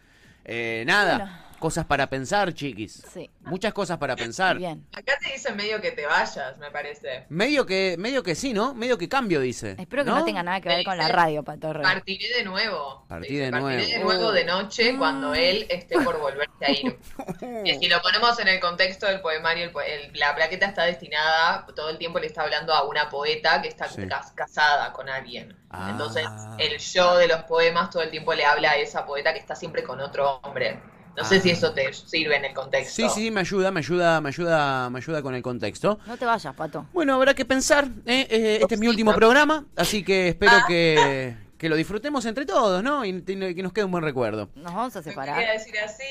Eh, 0.44 0.84
nada. 0.86 1.43
Cosas 1.56 1.84
para 1.86 2.08
pensar, 2.08 2.52
chiquis. 2.54 3.02
Sí. 3.12 3.30
Muchas 3.42 3.72
cosas 3.72 3.98
para 3.98 4.16
pensar. 4.16 4.56
Bien. 4.58 4.86
Acá 4.92 5.14
te 5.20 5.32
dice 5.32 5.52
medio 5.52 5.80
que 5.80 5.92
te 5.92 6.06
vayas, 6.06 6.56
me 6.58 6.70
parece. 6.70 7.26
Medio 7.28 7.66
que, 7.66 7.96
medio 7.98 8.22
que 8.22 8.34
sí, 8.34 8.52
¿no? 8.52 8.74
Medio 8.74 8.96
que 8.98 9.08
cambio, 9.08 9.40
dice. 9.40 9.76
Espero 9.78 10.04
que 10.04 10.10
no, 10.10 10.24
tenga 10.24 10.42
nada 10.42 10.60
que 10.60 10.68
ver 10.68 10.84
con 10.84 10.96
la 10.96 11.08
radio, 11.08 11.42
Patorre. 11.42 11.82
Partiré 11.82 12.28
de 12.36 12.44
nuevo. 12.44 13.04
Partí 13.08 13.36
de 13.36 13.50
Partiré 13.50 13.60
nuevo. 13.76 13.90
de 13.92 13.98
nuevo 14.00 14.32
de 14.32 14.44
noche 14.44 14.92
Mm. 14.92 14.98
cuando 14.98 15.34
él 15.34 15.66
esté 15.70 16.00
por 16.00 16.18
volverse 16.18 16.64
a 16.64 16.70
ir. 16.70 16.98
Y 17.64 17.74
si 17.78 17.88
lo 17.88 18.00
ponemos 18.02 18.38
en 18.38 18.48
el 18.48 18.60
contexto 18.60 19.06
del 19.06 19.20
poemario, 19.20 19.64
el 19.64 19.70
po- 19.70 19.80
el- 19.80 20.10
la 20.18 20.34
plaqueta 20.34 20.66
está 20.66 20.84
destinada, 20.84 21.66
todo 21.74 21.90
el 21.90 21.98
tiempo 21.98 22.18
le 22.18 22.26
está 22.26 22.42
hablando 22.42 22.72
a 22.72 22.84
una 22.84 23.08
poeta 23.08 23.60
que 23.62 23.68
está 23.68 23.88
Sí. 23.88 24.06
cas- 24.06 24.32
casada 24.32 24.92
con 24.92 25.08
alguien. 25.08 25.56
Ah. 25.70 25.88
Entonces, 25.90 26.26
el 26.58 26.78
yo 26.78 27.16
de 27.16 27.28
los 27.28 27.42
poemas 27.44 27.90
todo 27.90 28.02
el 28.02 28.10
tiempo 28.10 28.32
le 28.34 28.44
habla 28.44 28.72
a 28.72 28.76
esa 28.76 29.04
poeta 29.06 29.32
que 29.32 29.38
está 29.40 29.54
siempre 29.54 29.82
con 29.82 30.00
otro 30.00 30.40
hombre. 30.42 30.80
No 31.16 31.24
sé 31.24 31.36
Ah. 31.36 31.40
si 31.40 31.50
eso 31.50 31.72
te 31.72 31.92
sirve 31.92 32.36
en 32.36 32.44
el 32.46 32.54
contexto. 32.54 32.94
Sí, 32.94 33.08
sí, 33.08 33.30
me 33.30 33.40
ayuda, 33.40 33.70
me 33.70 33.80
ayuda, 33.80 34.20
me 34.20 34.28
ayuda, 34.30 34.90
me 34.90 34.98
ayuda 34.98 35.22
con 35.22 35.34
el 35.34 35.42
contexto. 35.42 35.98
No 36.06 36.16
te 36.16 36.24
vayas, 36.24 36.54
Pato. 36.54 36.86
Bueno, 36.92 37.14
habrá 37.14 37.34
que 37.34 37.44
pensar. 37.44 37.86
¿eh? 38.06 38.26
Eh, 38.30 38.58
este 38.62 38.74
es 38.74 38.80
mi 38.80 38.88
último 38.88 39.14
programa, 39.14 39.64
así 39.76 40.02
que 40.02 40.28
espero 40.28 40.52
Ah. 40.56 40.64
que, 40.66 41.36
que 41.58 41.68
lo 41.68 41.76
disfrutemos 41.76 42.24
entre 42.26 42.44
todos, 42.46 42.82
¿no? 42.82 43.04
Y, 43.04 43.10
y 43.26 43.54
que 43.54 43.62
nos 43.62 43.72
quede 43.72 43.84
un 43.84 43.90
buen 43.92 44.04
recuerdo. 44.04 44.50
Nos 44.56 44.74
vamos 44.74 44.94
a 44.96 44.98
No 44.98 45.02
separar. 45.02 45.38
quería 45.38 45.52
decir 45.52 45.74
así. 45.78 46.04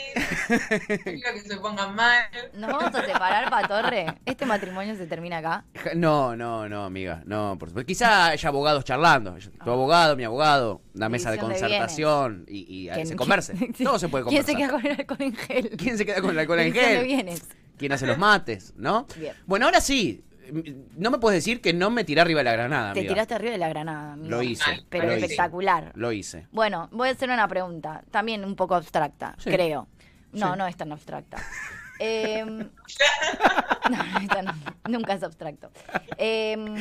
no 0.89 0.97
quiero 1.03 1.33
que 1.33 1.41
se 1.41 1.57
pongan 1.57 1.95
mal. 1.95 2.23
Nos 2.53 2.71
vamos 2.71 2.95
a 2.95 3.05
separar, 3.05 3.49
Patorre. 3.49 4.05
Este 4.25 4.45
matrimonio 4.45 4.95
se 4.95 5.05
termina 5.05 5.37
acá. 5.39 5.65
No, 5.95 6.35
no, 6.35 6.67
no, 6.69 6.85
amiga, 6.85 7.21
no, 7.25 7.57
por 7.59 7.69
supuesto. 7.69 7.87
Quizá 7.87 8.27
haya 8.27 8.49
abogados 8.49 8.83
charlando. 8.85 9.35
Tu 9.63 9.69
abogado, 9.71 10.15
mi 10.15 10.23
abogado, 10.23 10.81
una 10.95 11.09
mesa 11.09 11.29
de 11.31 11.37
División 11.37 11.53
de 11.53 11.67
concertación 11.67 12.45
y, 12.47 12.85
y 12.85 12.89
¿Quién- 12.89 13.07
se 13.07 13.15
converse. 13.15 13.55
sí. 13.75 13.83
Todo 13.83 13.99
se 13.99 14.07
puede 14.09 14.25
¿Quién 14.25 14.43
conversar. 14.43 14.55
se 14.55 14.57
queda 14.57 14.69
con 14.71 14.85
el 14.85 14.99
alcohol 14.99 15.21
en 15.21 15.35
gel? 15.35 15.69
¿Quién 15.77 15.97
se 15.97 16.05
queda 16.05 16.21
con 16.21 16.29
el 16.31 16.39
alcohol 16.39 16.59
en 16.59 16.73
gel? 16.73 17.41
¿Quién 17.77 17.91
hace 17.91 18.07
los 18.07 18.17
mates? 18.17 18.73
¿no? 18.77 19.07
Bien. 19.17 19.33
Bueno, 19.45 19.65
ahora 19.65 19.81
sí. 19.81 20.23
No 20.97 21.11
me 21.11 21.17
puedes 21.19 21.37
decir 21.37 21.61
que 21.61 21.73
no 21.73 21.89
me 21.89 22.03
tiré 22.03 22.21
arriba 22.21 22.39
de 22.39 22.43
la 22.45 22.51
granada, 22.53 22.93
Te 22.93 22.99
amiga. 22.99 23.13
tiraste 23.13 23.33
arriba 23.35 23.51
de 23.53 23.57
la 23.57 23.69
granada. 23.69 24.15
Lo 24.17 24.41
hice, 24.43 24.85
Pero 24.89 25.05
lo 25.07 25.13
hice. 25.15 25.25
espectacular. 25.25 25.91
Lo 25.95 26.11
hice. 26.11 26.47
Bueno, 26.51 26.89
voy 26.91 27.09
a 27.09 27.11
hacer 27.11 27.29
una 27.29 27.47
pregunta, 27.47 28.03
también 28.11 28.43
un 28.43 28.55
poco 28.55 28.75
abstracta, 28.75 29.35
Sí. 29.37 29.49
creo. 29.49 29.87
No, 30.33 30.51
Sí. 30.53 30.57
no 30.57 30.67
es 30.67 30.75
tan 30.77 30.91
abstracta. 30.91 31.37
Em, 31.99 32.57
no, 33.89 34.19
esta 34.21 34.41
no, 34.41 34.53
nunca 34.89 35.13
es 35.13 35.23
abstracto. 35.23 35.71
Em, 36.17 36.75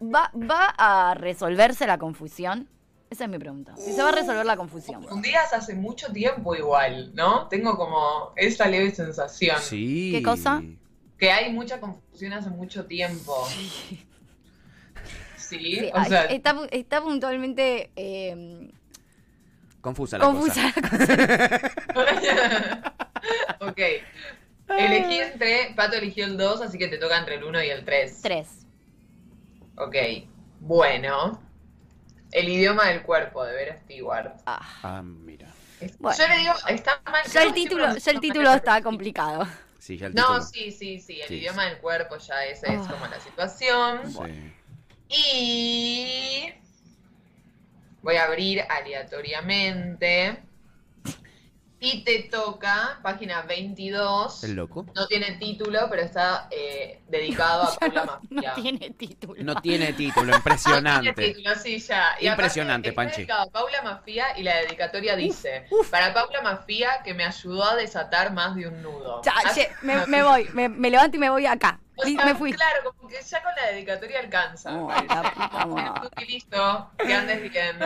¿va, 0.00 0.30
¿Va 0.34 0.74
a 0.78 1.14
resolverse 1.14 1.86
la 1.86 1.98
confusión? 1.98 2.68
Esa 3.10 3.24
es 3.24 3.30
mi 3.30 3.38
pregunta. 3.38 3.74
Si 3.76 3.92
se 3.92 4.02
va 4.02 4.08
a 4.08 4.12
resolver 4.12 4.44
la 4.46 4.56
confusión. 4.56 5.02
Confundías 5.02 5.52
hace 5.52 5.74
mucho 5.74 6.12
tiempo 6.12 6.54
igual, 6.56 7.12
¿no? 7.14 7.46
Tengo 7.48 7.76
como 7.76 8.32
esa 8.36 8.66
leve 8.66 8.90
sensación. 8.92 9.56
Sí. 9.60 10.10
¿Qué 10.12 10.22
cosa? 10.22 10.62
Que 11.18 11.30
hay 11.30 11.52
mucha 11.52 11.80
confusión 11.80 12.32
hace 12.34 12.50
mucho 12.50 12.84
tiempo. 12.86 13.46
Sí, 13.48 14.06
Sí, 15.36 15.90
o 15.94 15.98
ay, 15.98 16.08
sea, 16.08 16.24
está, 16.24 16.54
pu- 16.54 16.68
está 16.72 17.00
puntualmente 17.00 17.90
em, 17.94 18.70
Confusa 19.80 20.18
la 20.18 20.24
confusa 20.24 20.72
cosa. 20.74 21.16
la 21.16 21.94
cosa. 21.94 22.94
ok. 23.60 23.80
Elegí 24.68 25.18
entre, 25.20 25.72
Pato 25.76 25.96
eligió 25.96 26.24
el 26.24 26.36
2, 26.36 26.62
así 26.62 26.76
que 26.78 26.88
te 26.88 26.98
toca 26.98 27.16
entre 27.18 27.36
el 27.36 27.44
1 27.44 27.62
y 27.62 27.68
el 27.70 27.84
3. 27.84 28.22
Tres. 28.22 28.48
Ok. 29.76 29.94
Bueno. 30.58 31.40
El 32.32 32.48
idioma 32.48 32.86
del 32.88 33.02
cuerpo, 33.02 33.44
de 33.44 33.52
Vera 33.54 33.78
Stewart. 33.84 34.32
Ah, 34.46 34.66
Ah, 34.82 35.02
mira. 35.02 35.46
Bueno. 36.00 36.18
Yo 36.18 36.26
le 36.26 36.38
digo, 36.38 36.54
está 36.68 37.00
mal. 37.04 37.22
ya 37.32 37.42
el 37.44 37.54
título, 37.54 37.96
ya 37.96 38.10
el 38.10 38.18
título 38.20 38.52
está 38.52 38.82
complicado. 38.82 39.46
Sí, 39.86 39.96
ya 39.96 40.08
el 40.08 40.14
No, 40.14 40.22
título. 40.22 40.42
sí, 40.42 40.72
sí, 40.72 40.98
sí. 40.98 41.20
El 41.20 41.28
Sí. 41.28 41.34
idioma 41.36 41.66
del 41.66 41.78
cuerpo 41.78 42.16
ya 42.18 42.44
esa 42.44 42.72
es 42.72 42.80
Ah. 42.82 42.88
como 42.90 43.06
la 43.06 43.20
situación. 43.20 44.00
Sí. 44.10 44.52
Y 45.08 46.52
voy 48.02 48.16
a 48.16 48.24
abrir 48.24 48.62
aleatoriamente. 48.68 50.42
Y 51.78 52.04
te 52.04 52.20
toca, 52.30 53.00
página 53.02 53.42
22. 53.42 54.44
El 54.44 54.54
loco. 54.54 54.86
No 54.94 55.06
tiene 55.06 55.32
título, 55.32 55.86
pero 55.90 56.02
está 56.02 56.48
eh, 56.50 57.02
dedicado 57.06 57.64
a 57.64 57.76
Paula 57.78 58.04
No 58.04 58.20
Mafia. 58.42 58.54
tiene 58.54 58.90
título. 58.90 59.34
No 59.44 59.60
tiene 59.60 59.92
título, 59.92 60.14
No 60.32 60.32
tiene 60.32 60.36
impresionante. 60.38 61.34
título, 61.34 61.54
sí, 61.56 61.78
ya. 61.78 62.16
Y 62.18 62.26
aparte 62.28 62.28
Impresionante, 62.28 62.88
está 62.88 62.96
Panchi. 63.02 63.16
dedicado 63.18 63.42
a 63.42 63.50
Paula 63.50 63.82
Mafia 63.82 64.38
y 64.38 64.42
la 64.42 64.56
dedicatoria 64.56 65.16
dice: 65.16 65.66
Para 65.90 66.14
Paula 66.14 66.40
Mafia, 66.40 67.02
que 67.04 67.12
me 67.12 67.24
ayudó 67.24 67.64
a 67.64 67.76
desatar 67.76 68.32
más 68.32 68.54
de 68.56 68.68
un 68.68 68.80
nudo. 68.82 69.20
Ya, 69.22 69.34
che, 69.54 69.70
me, 69.82 70.06
me 70.06 70.22
voy, 70.22 70.48
me, 70.54 70.70
me 70.70 70.90
levanto 70.90 71.18
y 71.18 71.20
me 71.20 71.28
voy 71.28 71.44
acá. 71.44 71.78
O 71.98 72.02
sea, 72.04 72.24
me 72.24 72.34
fui. 72.34 72.52
Claro, 72.52 72.94
como 72.94 73.08
que 73.08 73.20
ya 73.22 73.42
con 73.42 73.52
la 73.60 73.70
dedicatoria 73.72 74.20
alcanza. 74.20 74.70
Oh, 74.74 74.88
la 74.90 75.94
puta 76.00 76.20
listo, 76.26 76.90
que 76.98 77.12
andes 77.14 77.42
bien. 77.52 77.76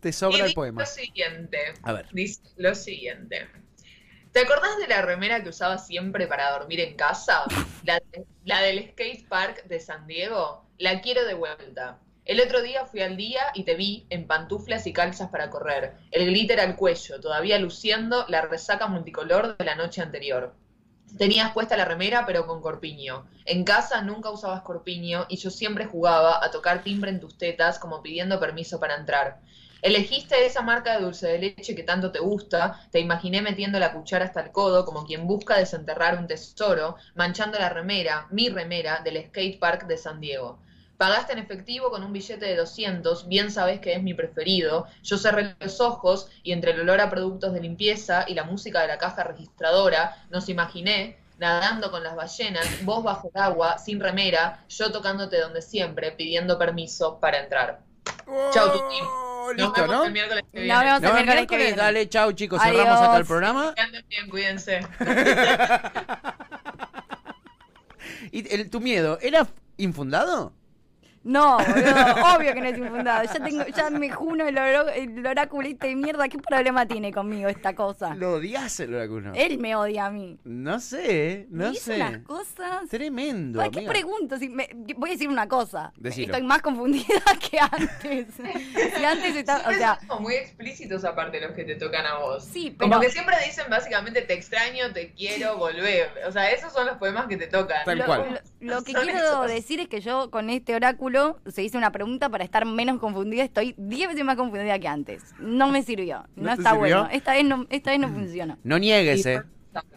Te 0.00 0.10
y 0.10 0.12
sobra 0.12 0.38
el 0.38 0.44
dice 0.44 0.54
poema. 0.54 0.82
lo 0.82 0.86
siguiente. 0.86 1.58
A 1.82 1.92
ver. 1.92 2.06
Dice 2.12 2.40
lo 2.56 2.74
siguiente. 2.74 3.48
¿Te 4.32 4.40
acordás 4.40 4.78
de 4.78 4.86
la 4.86 5.02
remera 5.02 5.42
que 5.42 5.48
usaba 5.48 5.78
siempre 5.78 6.26
para 6.26 6.50
dormir 6.52 6.80
en 6.80 6.96
casa? 6.96 7.44
La, 7.84 8.00
la 8.44 8.62
del 8.62 8.90
skate 8.90 9.28
park 9.28 9.64
de 9.64 9.80
San 9.80 10.06
Diego. 10.06 10.64
La 10.78 11.00
quiero 11.00 11.24
de 11.24 11.34
vuelta. 11.34 11.98
El 12.24 12.40
otro 12.40 12.62
día 12.62 12.86
fui 12.86 13.00
al 13.00 13.16
día 13.16 13.40
y 13.54 13.64
te 13.64 13.74
vi 13.74 14.06
en 14.08 14.28
pantuflas 14.28 14.86
y 14.86 14.92
calzas 14.92 15.30
para 15.30 15.50
correr. 15.50 15.94
El 16.12 16.26
glitter 16.26 16.60
al 16.60 16.76
cuello, 16.76 17.20
todavía 17.20 17.58
luciendo 17.58 18.24
la 18.28 18.42
resaca 18.42 18.86
multicolor 18.86 19.56
de 19.56 19.64
la 19.64 19.74
noche 19.74 20.00
anterior. 20.00 20.54
Tenías 21.18 21.52
puesta 21.52 21.76
la 21.76 21.84
remera 21.84 22.24
pero 22.26 22.46
con 22.46 22.60
corpiño. 22.60 23.26
En 23.46 23.64
casa 23.64 24.00
nunca 24.02 24.30
usabas 24.30 24.62
corpiño 24.62 25.26
y 25.28 25.38
yo 25.38 25.50
siempre 25.50 25.86
jugaba 25.86 26.44
a 26.44 26.52
tocar 26.52 26.84
timbre 26.84 27.10
en 27.10 27.18
tus 27.18 27.36
tetas 27.36 27.80
como 27.80 28.00
pidiendo 28.00 28.38
permiso 28.38 28.78
para 28.78 28.96
entrar. 28.96 29.40
Elegiste 29.82 30.44
esa 30.44 30.62
marca 30.62 30.96
de 30.96 31.02
dulce 31.02 31.26
de 31.26 31.38
leche 31.38 31.74
que 31.74 31.82
tanto 31.82 32.12
te 32.12 32.18
gusta, 32.18 32.86
te 32.90 33.00
imaginé 33.00 33.40
metiendo 33.40 33.78
la 33.78 33.92
cuchara 33.92 34.26
hasta 34.26 34.40
el 34.40 34.52
codo 34.52 34.84
como 34.84 35.06
quien 35.06 35.26
busca 35.26 35.56
desenterrar 35.56 36.18
un 36.18 36.26
tesoro, 36.26 36.96
manchando 37.14 37.58
la 37.58 37.70
remera, 37.70 38.26
mi 38.30 38.48
remera, 38.48 39.00
del 39.02 39.24
skate 39.26 39.58
park 39.58 39.86
de 39.86 39.96
San 39.96 40.20
Diego. 40.20 40.58
Pagaste 40.98 41.32
en 41.32 41.38
efectivo 41.38 41.90
con 41.90 42.04
un 42.04 42.12
billete 42.12 42.44
de 42.44 42.56
200, 42.56 43.26
bien 43.26 43.50
sabes 43.50 43.80
que 43.80 43.94
es 43.94 44.02
mi 44.02 44.12
preferido. 44.12 44.86
Yo 45.02 45.16
cerré 45.16 45.56
los 45.58 45.80
ojos 45.80 46.28
y 46.42 46.52
entre 46.52 46.72
el 46.72 46.80
olor 46.80 47.00
a 47.00 47.08
productos 47.08 47.54
de 47.54 47.60
limpieza 47.62 48.26
y 48.28 48.34
la 48.34 48.44
música 48.44 48.82
de 48.82 48.88
la 48.88 48.98
caja 48.98 49.24
registradora, 49.24 50.26
nos 50.28 50.50
imaginé 50.50 51.16
nadando 51.38 51.90
con 51.90 52.04
las 52.04 52.14
ballenas, 52.14 52.84
vos 52.84 53.02
bajo 53.02 53.30
el 53.34 53.40
agua, 53.40 53.78
sin 53.78 53.98
remera, 53.98 54.62
yo 54.68 54.92
tocándote 54.92 55.40
donde 55.40 55.62
siempre, 55.62 56.12
pidiendo 56.12 56.58
permiso 56.58 57.18
para 57.18 57.40
entrar. 57.40 57.80
Chau, 58.52 58.70
Tuti. 58.70 59.29
Oh, 59.42 59.52
Nos 59.52 59.56
listo, 59.56 59.72
vemos 59.82 59.96
¿no? 59.96 60.04
el 60.04 60.12
miércoles 60.12 60.44
que 60.52 60.58
Nos 60.58 60.64
viene. 60.64 60.78
vemos 60.84 60.90
Nos 60.90 60.96
el 60.96 61.02
vemos 61.02 61.16
miércoles 61.24 61.46
que 61.48 61.56
viene. 61.56 61.76
Dale, 61.76 62.08
chau, 62.08 62.32
chicos. 62.32 62.62
Cerramos 62.62 62.86
Adiós. 62.86 63.08
acá 63.08 63.16
el 63.16 63.24
programa. 63.26 63.74
Que 63.74 63.80
anden 63.82 64.04
bien, 64.08 64.28
cuídense. 64.28 64.80
¿Y 68.32 68.54
el- 68.54 68.70
tu 68.70 68.80
miedo 68.80 69.18
era 69.20 69.46
infundado? 69.76 70.52
No, 71.22 71.58
boludo, 71.58 72.36
obvio 72.36 72.54
que 72.54 72.60
no 72.62 72.66
es 72.68 72.78
infundado. 72.78 73.24
Ya 73.24 73.44
tengo, 73.44 73.66
ya 73.66 73.90
me 73.90 74.10
juno 74.10 74.46
el, 74.48 74.56
oráculo 75.26 75.68
este 75.68 75.88
de 75.88 75.94
mierda. 75.96 76.28
¿Qué 76.28 76.38
problema 76.38 76.86
tiene 76.86 77.12
conmigo 77.12 77.48
esta 77.48 77.74
cosa? 77.74 78.14
¿Lo 78.14 78.34
odias 78.36 78.80
el 78.80 78.94
oráculo? 78.94 79.32
Él 79.34 79.58
me 79.58 79.76
odia 79.76 80.06
a 80.06 80.10
mí. 80.10 80.38
No 80.44 80.80
sé, 80.80 81.46
no 81.50 81.74
sé. 81.74 81.96
unas 81.96 82.18
cosas. 82.22 82.88
Tremendo. 82.88 83.58
¿Para 83.58 83.70
qué 83.70 83.80
amiga. 83.80 83.92
pregunto? 83.92 84.38
Si 84.38 84.48
me- 84.48 84.70
voy 84.96 85.10
a 85.10 85.12
decir 85.12 85.28
una 85.28 85.46
cosa. 85.46 85.92
Decilo. 85.96 86.32
Estoy 86.32 86.46
más 86.46 86.62
confundida 86.62 87.04
que 87.50 87.58
antes. 87.60 88.26
si 88.96 89.04
antes 89.04 89.36
estaba, 89.36 89.68
o 89.68 89.72
sea, 89.72 89.98
son 89.98 90.08
como 90.08 90.20
muy 90.22 90.34
explícitos 90.36 91.04
aparte 91.04 91.38
los 91.40 91.52
que 91.52 91.64
te 91.64 91.74
tocan 91.76 92.06
a 92.06 92.14
vos. 92.18 92.44
Sí, 92.44 92.74
Como 92.78 92.92
pero- 92.92 93.00
que 93.02 93.10
siempre 93.10 93.36
dicen 93.44 93.66
básicamente 93.68 94.22
te 94.22 94.32
extraño, 94.32 94.90
te 94.94 95.12
quiero, 95.12 95.58
volver. 95.58 96.10
O 96.26 96.32
sea, 96.32 96.50
esos 96.50 96.72
son 96.72 96.86
los 96.86 96.96
poemas 96.96 97.26
que 97.26 97.36
te 97.36 97.46
tocan. 97.46 97.84
Tal 97.84 97.98
lo, 97.98 98.06
cual. 98.06 98.40
lo- 98.60 98.76
lo 98.76 98.82
que 98.84 98.92
Son 98.92 99.02
quiero 99.02 99.18
esos. 99.18 99.48
decir 99.48 99.80
es 99.80 99.88
que 99.88 100.00
yo 100.00 100.30
con 100.30 100.48
este 100.48 100.74
oráculo 100.74 101.09
se 101.46 101.62
hice 101.62 101.76
una 101.78 101.92
pregunta 101.92 102.28
para 102.28 102.44
estar 102.44 102.64
menos 102.64 102.98
confundida. 102.98 103.44
Estoy 103.44 103.74
10 103.78 104.08
veces 104.10 104.24
más 104.24 104.36
confundida 104.36 104.78
que 104.78 104.88
antes. 104.88 105.22
No 105.38 105.68
me 105.68 105.82
sirvió. 105.82 106.24
¿No 106.36 106.50
está 106.50 106.70
sirvió? 106.70 106.78
bueno. 106.78 107.08
Esta 107.12 107.32
vez 107.32 107.44
no, 107.44 107.66
esta 107.70 107.90
vez 107.90 108.00
no 108.00 108.08
funciona. 108.08 108.58
No 108.62 108.78
niegues, 108.78 109.24
eh. 109.26 109.42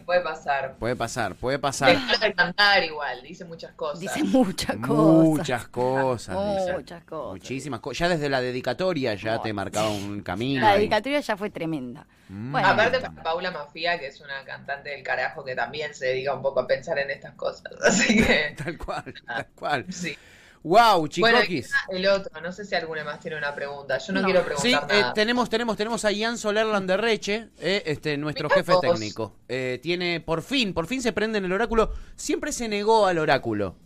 Puede 0.06 0.20
pasar. 0.20 0.76
Puede 0.78 0.94
pasar, 0.94 1.34
puede 1.34 1.58
pasar. 1.58 1.90
Deja 1.90 2.16
de 2.18 2.32
cantar 2.34 2.84
igual, 2.84 3.22
dice 3.22 3.44
muchas 3.44 3.72
cosas. 3.72 3.98
Dice 3.98 4.22
muchas 4.22 4.76
cosas. 4.76 5.24
Muchas 5.26 5.68
cosas. 5.68 6.36
Muchas 6.76 7.02
cosas. 7.04 7.32
Muchísimas 7.32 7.80
cosas. 7.80 7.98
Ya 7.98 8.08
desde 8.10 8.28
la 8.28 8.40
dedicatoria 8.40 9.14
ya 9.14 9.42
te 9.42 9.52
marcaba 9.52 9.88
un 9.90 10.20
camino. 10.22 10.60
La 10.60 10.72
ahí. 10.72 10.78
dedicatoria 10.80 11.18
ya 11.20 11.36
fue 11.36 11.50
tremenda. 11.50 12.06
Mm. 12.28 12.52
Bueno, 12.52 12.68
Aparte 12.68 13.00
para 13.00 13.22
Paula 13.22 13.50
Mafia, 13.50 13.98
que 13.98 14.06
es 14.06 14.20
una 14.20 14.44
cantante 14.44 14.90
del 14.90 15.02
carajo 15.02 15.44
que 15.44 15.56
también 15.56 15.92
se 15.92 16.06
dedica 16.06 16.34
un 16.34 16.42
poco 16.42 16.60
a 16.60 16.66
pensar 16.68 16.96
en 16.98 17.10
estas 17.10 17.34
cosas. 17.34 17.72
Así 17.84 18.22
que, 18.24 18.54
Tal 18.56 18.78
cual, 18.78 19.12
tal 19.26 19.46
cual. 19.56 19.86
sí. 19.92 20.16
Wow, 20.64 21.06
Bueno, 21.20 21.38
chicoquis. 21.42 21.70
el 21.90 22.06
otro, 22.08 22.40
no 22.40 22.50
sé 22.50 22.64
si 22.64 22.74
alguno 22.74 23.04
más 23.04 23.20
tiene 23.20 23.36
una 23.36 23.54
pregunta. 23.54 23.98
Yo 23.98 24.14
no, 24.14 24.20
No. 24.22 24.26
quiero 24.26 24.40
Sí, 24.56 24.70
preguntar 24.70 24.96
eh, 24.96 25.00
nada. 25.02 25.12
tenemos, 25.12 25.50
tenemos, 25.50 25.76
tenemos 25.76 26.04
a 26.06 26.10
Ian 26.10 26.38
Solerland 26.38 26.88
de 26.88 26.96
Reche, 26.96 27.48
eh, 27.60 27.82
este, 27.84 28.16
nuestro 28.16 28.48
Mirá 28.48 28.56
jefe 28.60 28.72
vos. 28.72 28.80
técnico. 28.80 29.36
Eh, 29.46 29.78
tiene, 29.82 30.20
por 30.20 30.40
fin, 30.42 30.72
por 30.72 30.86
fin 30.86 31.02
se 31.02 31.12
prende 31.12 31.36
en 31.38 31.44
el 31.44 31.52
oráculo. 31.52 31.92
Siempre 32.16 32.50
se 32.50 32.66
negó 32.68 33.06
al 33.06 33.18
oráculo. 33.18 33.76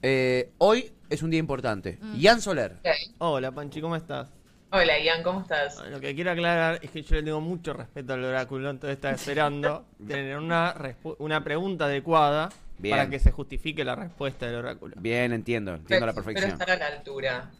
Eh, 0.00 0.50
hoy 0.56 0.90
es 1.10 1.22
un 1.22 1.28
día 1.30 1.38
importante. 1.38 1.98
Mm. 2.00 2.14
Ian 2.16 2.40
Soler. 2.40 2.78
Hola, 3.18 3.52
Panchi, 3.52 3.82
¿cómo 3.82 3.94
estás? 3.94 4.30
Hola, 4.70 4.98
Ian, 5.00 5.22
¿cómo 5.22 5.42
estás? 5.42 5.84
Lo 5.90 6.00
que 6.00 6.14
quiero 6.14 6.30
aclarar 6.30 6.78
es 6.80 6.90
que 6.90 7.02
yo 7.02 7.14
le 7.16 7.22
tengo 7.24 7.42
mucho 7.42 7.74
respeto 7.74 8.14
al 8.14 8.24
oráculo, 8.24 8.70
entonces 8.70 8.96
estaba 8.96 9.12
esperando 9.14 9.84
tener 10.08 10.38
una, 10.38 10.74
una 11.18 11.44
pregunta 11.44 11.84
adecuada 11.84 12.48
Bien. 12.82 12.96
para 12.96 13.08
que 13.08 13.18
se 13.18 13.30
justifique 13.30 13.84
la 13.84 13.94
respuesta 13.94 14.46
del 14.46 14.56
oráculo. 14.56 14.94
Bien, 14.98 15.32
entiendo, 15.32 15.74
entiendo 15.74 16.04
a 16.04 16.06
la 16.08 16.12
Pero 16.12 16.24
perfección. 16.24 16.52
estar 16.52 16.70
a 16.70 16.76
la 16.76 16.86
altura. 16.88 17.50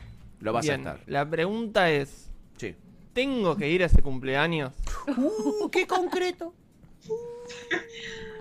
Lo 0.41 0.53
vas 0.53 0.65
Bien, 0.67 0.87
a 0.87 0.93
estar. 0.95 1.09
la 1.09 1.29
pregunta 1.31 1.91
es, 1.91 2.29
Sí. 2.59 2.75
¿tengo 3.13 3.57
que 3.57 3.69
ir 3.69 3.83
a 3.83 3.87
ese 3.87 4.03
cumpleaños? 4.03 4.73
Uh, 5.17 5.71
qué 5.71 5.87
concreto. 5.87 6.53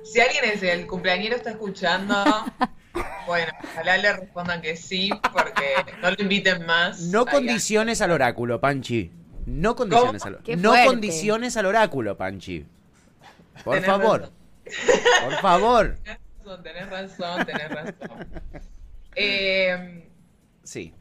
Si 0.04 0.20
alguien 0.20 0.46
es 0.46 0.64
el 0.64 0.88
cumpleañero 0.88 1.36
está 1.36 1.52
escuchando, 1.52 2.16
bueno, 3.28 3.52
ojalá 3.64 3.98
le 3.98 4.14
respondan 4.14 4.62
que 4.62 4.76
sí, 4.76 5.10
porque 5.32 5.76
no 6.02 6.12
lo 6.12 6.18
inviten 6.22 6.66
más. 6.66 7.02
No 7.04 7.26
condiciones 7.26 8.02
al 8.02 8.12
oráculo, 8.12 8.60
Panchi. 8.60 9.12
No 9.46 9.76
condiciones 9.76 10.26
al 10.26 10.38
Qué 10.44 10.56
No 10.56 10.74
condiciones 10.86 11.58
al 11.58 11.66
oráculo, 11.66 12.18
Panchi. 12.18 12.66
Por 13.64 13.76
Tenés 13.76 13.90
favor. 13.90 14.22
razón. 14.22 14.34
Por 15.24 15.34
favor. 15.42 15.98
Tenés 16.60 16.90
razón, 16.90 17.46
tenés 17.46 17.70
razón, 17.70 17.96
tenés 18.00 18.12
razón. 18.12 18.28
Eh, 19.16 20.08
Sí. 20.64 20.94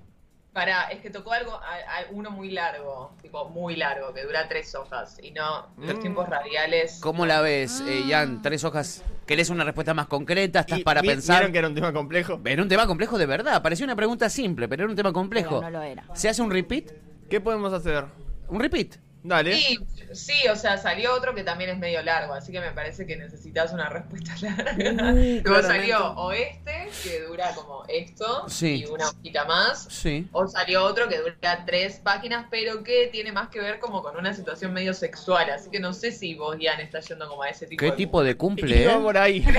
Pará, 0.53 0.91
es 0.91 1.01
que 1.01 1.11
tocó 1.11 1.33
algo, 1.33 1.53
a- 1.55 1.59
a- 1.61 2.11
uno 2.11 2.33
muy 2.33 2.51
largo, 2.51 3.15
tipo 3.23 3.49
muy 3.51 3.77
largo, 3.77 4.13
que 4.13 4.25
dura 4.25 4.49
tres 4.49 4.75
hojas, 4.75 5.17
y 5.23 5.31
no, 5.31 5.69
los 5.77 5.95
Mm. 5.97 6.01
tiempos 6.01 6.29
radiales. 6.29 6.99
¿Cómo 7.01 7.25
la 7.25 7.41
ves, 7.41 7.81
eh, 7.87 8.03
Ian? 8.09 8.43
Tres 8.43 8.65
hojas. 8.65 9.05
¿Querés 9.29 9.49
una 9.49 9.63
respuesta 9.63 9.95
más 9.95 10.09
concreta? 10.09 10.61
¿Estás 10.61 10.81
Y 10.81 10.83
para 10.83 11.03
pensar? 11.03 11.37
¿Vieron 11.37 11.53
que 11.53 11.59
era 11.59 11.69
un 11.69 11.75
tema 11.77 11.93
complejo? 11.93 12.41
Era 12.45 12.63
un 12.63 12.69
tema 12.69 12.87
complejo 12.89 13.17
de 13.17 13.27
verdad. 13.27 13.63
Parecía 13.63 13.85
una 13.85 13.95
pregunta 13.95 14.29
simple, 14.29 14.67
pero 14.67 14.83
era 14.83 14.91
un 14.91 14.97
tema 14.97 15.13
complejo. 15.13 15.61
Pero 15.61 15.71
no 15.71 15.79
lo 15.79 15.83
era. 15.83 16.05
¿Se 16.15 16.29
hace 16.29 16.43
un 16.43 16.51
repeat? 16.51 16.91
¿Qué 17.29 17.41
podemos 17.41 17.73
hacer? 17.73 18.07
¿Un 18.49 18.59
repeat? 18.59 18.97
Dale. 19.23 19.55
Sí, 19.55 19.79
sí, 20.13 20.49
o 20.49 20.57
sea, 20.57 20.79
salió 20.79 21.13
otro 21.15 21.35
que 21.35 21.45
también 21.45 21.71
es 21.71 21.79
medio 21.79 22.03
largo, 22.03 22.33
así 22.35 22.53
que 22.53 22.61
me 22.61 22.71
parece 22.73 23.07
que 23.07 23.17
necesitas 23.17 23.73
una 23.73 23.89
respuesta 23.91 24.35
larga. 24.41 24.73
Luego 24.73 25.43
claramente. 25.43 25.63
salió 25.63 26.13
o 26.13 26.33
este, 26.33 26.89
que 27.03 27.21
dura 27.23 27.55
como 27.55 27.85
esto, 27.89 28.49
Sí. 28.49 28.85
y 28.85 28.87
una 28.87 29.09
hojita 29.11 29.45
más, 29.45 29.85
Sí. 29.91 30.29
o 30.33 30.47
salió 30.49 30.85
otro 30.85 31.09
que 31.09 31.19
dura 31.19 31.65
tres 31.67 32.01
páginas, 32.03 32.47
pero 32.51 32.83
que 32.83 33.09
tiene 33.13 33.33
más 33.33 33.49
que 33.49 33.61
ver 33.61 33.79
como 33.79 34.03
con 34.03 34.17
una 34.17 34.33
situación 34.33 34.73
medio 34.73 34.95
sexual, 34.95 35.51
así 35.51 35.71
que 35.71 35.81
no 35.81 35.93
sé 35.93 36.13
si 36.13 36.35
vos, 36.35 36.57
Ian, 36.59 36.81
estás 36.81 37.07
yendo 37.09 37.29
como 37.29 37.43
a 37.43 37.49
ese 37.51 37.67
tipo 37.67 37.81
¿Qué 37.81 37.91
de... 37.91 37.97
tipo 37.97 38.23
de 38.23 38.37
cumple, 38.37 38.83
Iba 38.83 38.95
eh? 38.95 38.99
por 39.01 39.19
ahí. 39.19 39.45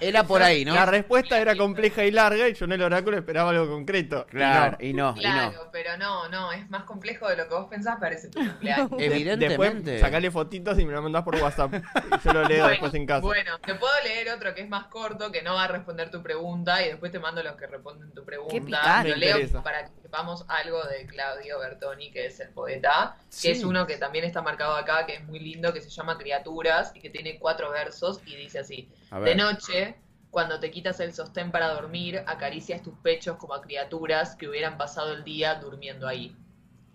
Eh, 0.00 0.08
Era 0.08 0.22
por 0.24 0.42
ahí, 0.42 0.64
¿no? 0.64 0.74
La 0.74 0.86
respuesta 0.86 1.38
era 1.38 1.54
compleja 1.56 2.04
y 2.04 2.10
larga 2.10 2.48
y 2.48 2.54
yo 2.54 2.64
en 2.64 2.72
el 2.72 2.82
oráculo 2.82 3.18
esperaba 3.18 3.50
algo 3.50 3.68
concreto. 3.68 4.24
Y 4.28 4.30
Claro, 4.36 4.76
no. 4.80 4.86
y 4.86 4.92
no, 4.94 5.10
y 5.12 5.14
no. 5.16 5.20
Claro, 5.20 5.68
pero 5.72 5.96
no, 5.98 6.28
no, 6.28 6.52
es 6.52 6.68
más 6.70 6.84
complejo 6.84 7.28
de 7.28 7.36
lo 7.36 7.48
que 7.48 7.54
vos 7.54 7.66
pensás, 7.68 7.96
parece 8.00 8.28
tu 8.28 8.38
cumpleaños. 8.38 8.85
De- 8.96 9.06
Evidentemente. 9.06 9.90
Después 9.92 10.00
sacale 10.00 10.30
fotitos 10.30 10.78
y 10.78 10.84
me 10.84 10.92
lo 10.92 11.02
mandás 11.02 11.22
por 11.22 11.36
WhatsApp. 11.36 11.74
Y 11.74 11.80
yo 12.24 12.32
lo 12.32 12.44
leo 12.44 12.68
después 12.68 12.94
en 12.94 13.06
casa. 13.06 13.20
Bueno, 13.20 13.58
te 13.58 13.74
puedo 13.74 13.92
leer 14.04 14.30
otro 14.30 14.54
que 14.54 14.62
es 14.62 14.68
más 14.68 14.86
corto, 14.86 15.30
que 15.32 15.42
no 15.42 15.54
va 15.54 15.64
a 15.64 15.68
responder 15.68 16.10
tu 16.10 16.22
pregunta, 16.22 16.84
y 16.84 16.88
después 16.88 17.12
te 17.12 17.18
mando 17.18 17.42
los 17.42 17.56
que 17.56 17.66
responden 17.66 18.10
tu 18.12 18.24
pregunta. 18.24 18.54
picante. 18.54 19.10
Lo 19.10 19.16
leo 19.16 19.62
para 19.62 19.84
que 19.84 19.90
sepamos 20.02 20.44
algo 20.48 20.82
de 20.84 21.06
Claudio 21.06 21.58
Bertoni, 21.58 22.10
que 22.12 22.26
es 22.26 22.40
el 22.40 22.50
poeta, 22.50 23.16
Sí. 23.28 23.48
que 23.48 23.52
es 23.54 23.64
uno 23.64 23.86
que 23.86 23.96
también 23.96 24.24
está 24.24 24.42
marcado 24.42 24.74
acá, 24.76 25.06
que 25.06 25.14
es 25.16 25.24
muy 25.24 25.38
lindo, 25.38 25.72
que 25.72 25.80
se 25.80 25.90
llama 25.90 26.16
Criaturas, 26.18 26.92
y 26.94 27.00
que 27.00 27.10
tiene 27.10 27.38
cuatro 27.38 27.70
versos, 27.70 28.20
y 28.26 28.36
dice 28.36 28.60
así. 28.60 28.88
De 29.24 29.34
noche, 29.34 29.96
cuando 30.30 30.60
te 30.60 30.70
quitas 30.70 31.00
el 31.00 31.14
sostén 31.14 31.50
para 31.50 31.68
dormir, 31.68 32.22
acaricias 32.26 32.82
tus 32.82 32.94
pechos 32.98 33.36
como 33.38 33.54
a 33.54 33.62
criaturas 33.62 34.36
que 34.36 34.48
hubieran 34.48 34.76
pasado 34.76 35.12
el 35.14 35.24
día 35.24 35.54
durmiendo 35.54 36.06
ahí. 36.06 36.36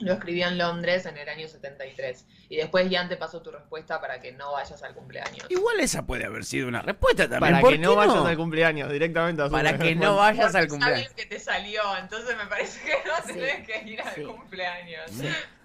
Lo 0.01 0.13
escribí 0.13 0.43
en 0.43 0.57
Londres 0.57 1.05
en 1.05 1.17
el 1.17 1.27
año 1.29 1.47
73. 1.47 2.25
Y 2.49 2.57
después 2.57 2.89
ya 2.89 3.07
te 3.07 3.17
pasó 3.17 3.41
tu 3.41 3.51
respuesta 3.51 4.01
para 4.01 4.19
que 4.19 4.31
no 4.31 4.53
vayas 4.53 4.81
al 4.83 4.93
cumpleaños. 4.93 5.45
Igual 5.49 5.79
esa 5.79 6.05
puede 6.05 6.25
haber 6.25 6.43
sido 6.43 6.67
una 6.67 6.81
respuesta 6.81 7.23
también. 7.23 7.39
Para 7.53 7.61
¿por 7.61 7.71
que 7.71 7.77
no 7.79 7.95
vayas 7.95 8.25
al 8.25 8.37
cumpleaños, 8.37 8.91
directamente 8.91 9.41
a 9.41 9.45
su 9.45 9.51
Para 9.51 9.77
que 9.77 9.95
no 9.95 10.15
vayas 10.17 10.53
al 10.55 10.67
cumpleaños. 10.67 11.03
sabes 11.03 11.13
que 11.15 11.25
te 11.25 11.39
salió, 11.39 11.81
entonces 11.97 12.35
me 12.37 12.45
parece 12.47 12.79
que 12.81 12.93
no 13.07 13.15
Sí, 13.27 13.33
tenés 13.33 13.67
que 13.67 13.89
ir 13.89 14.01
al 14.01 14.15
sí. 14.15 14.23
cumpleaños. 14.23 15.11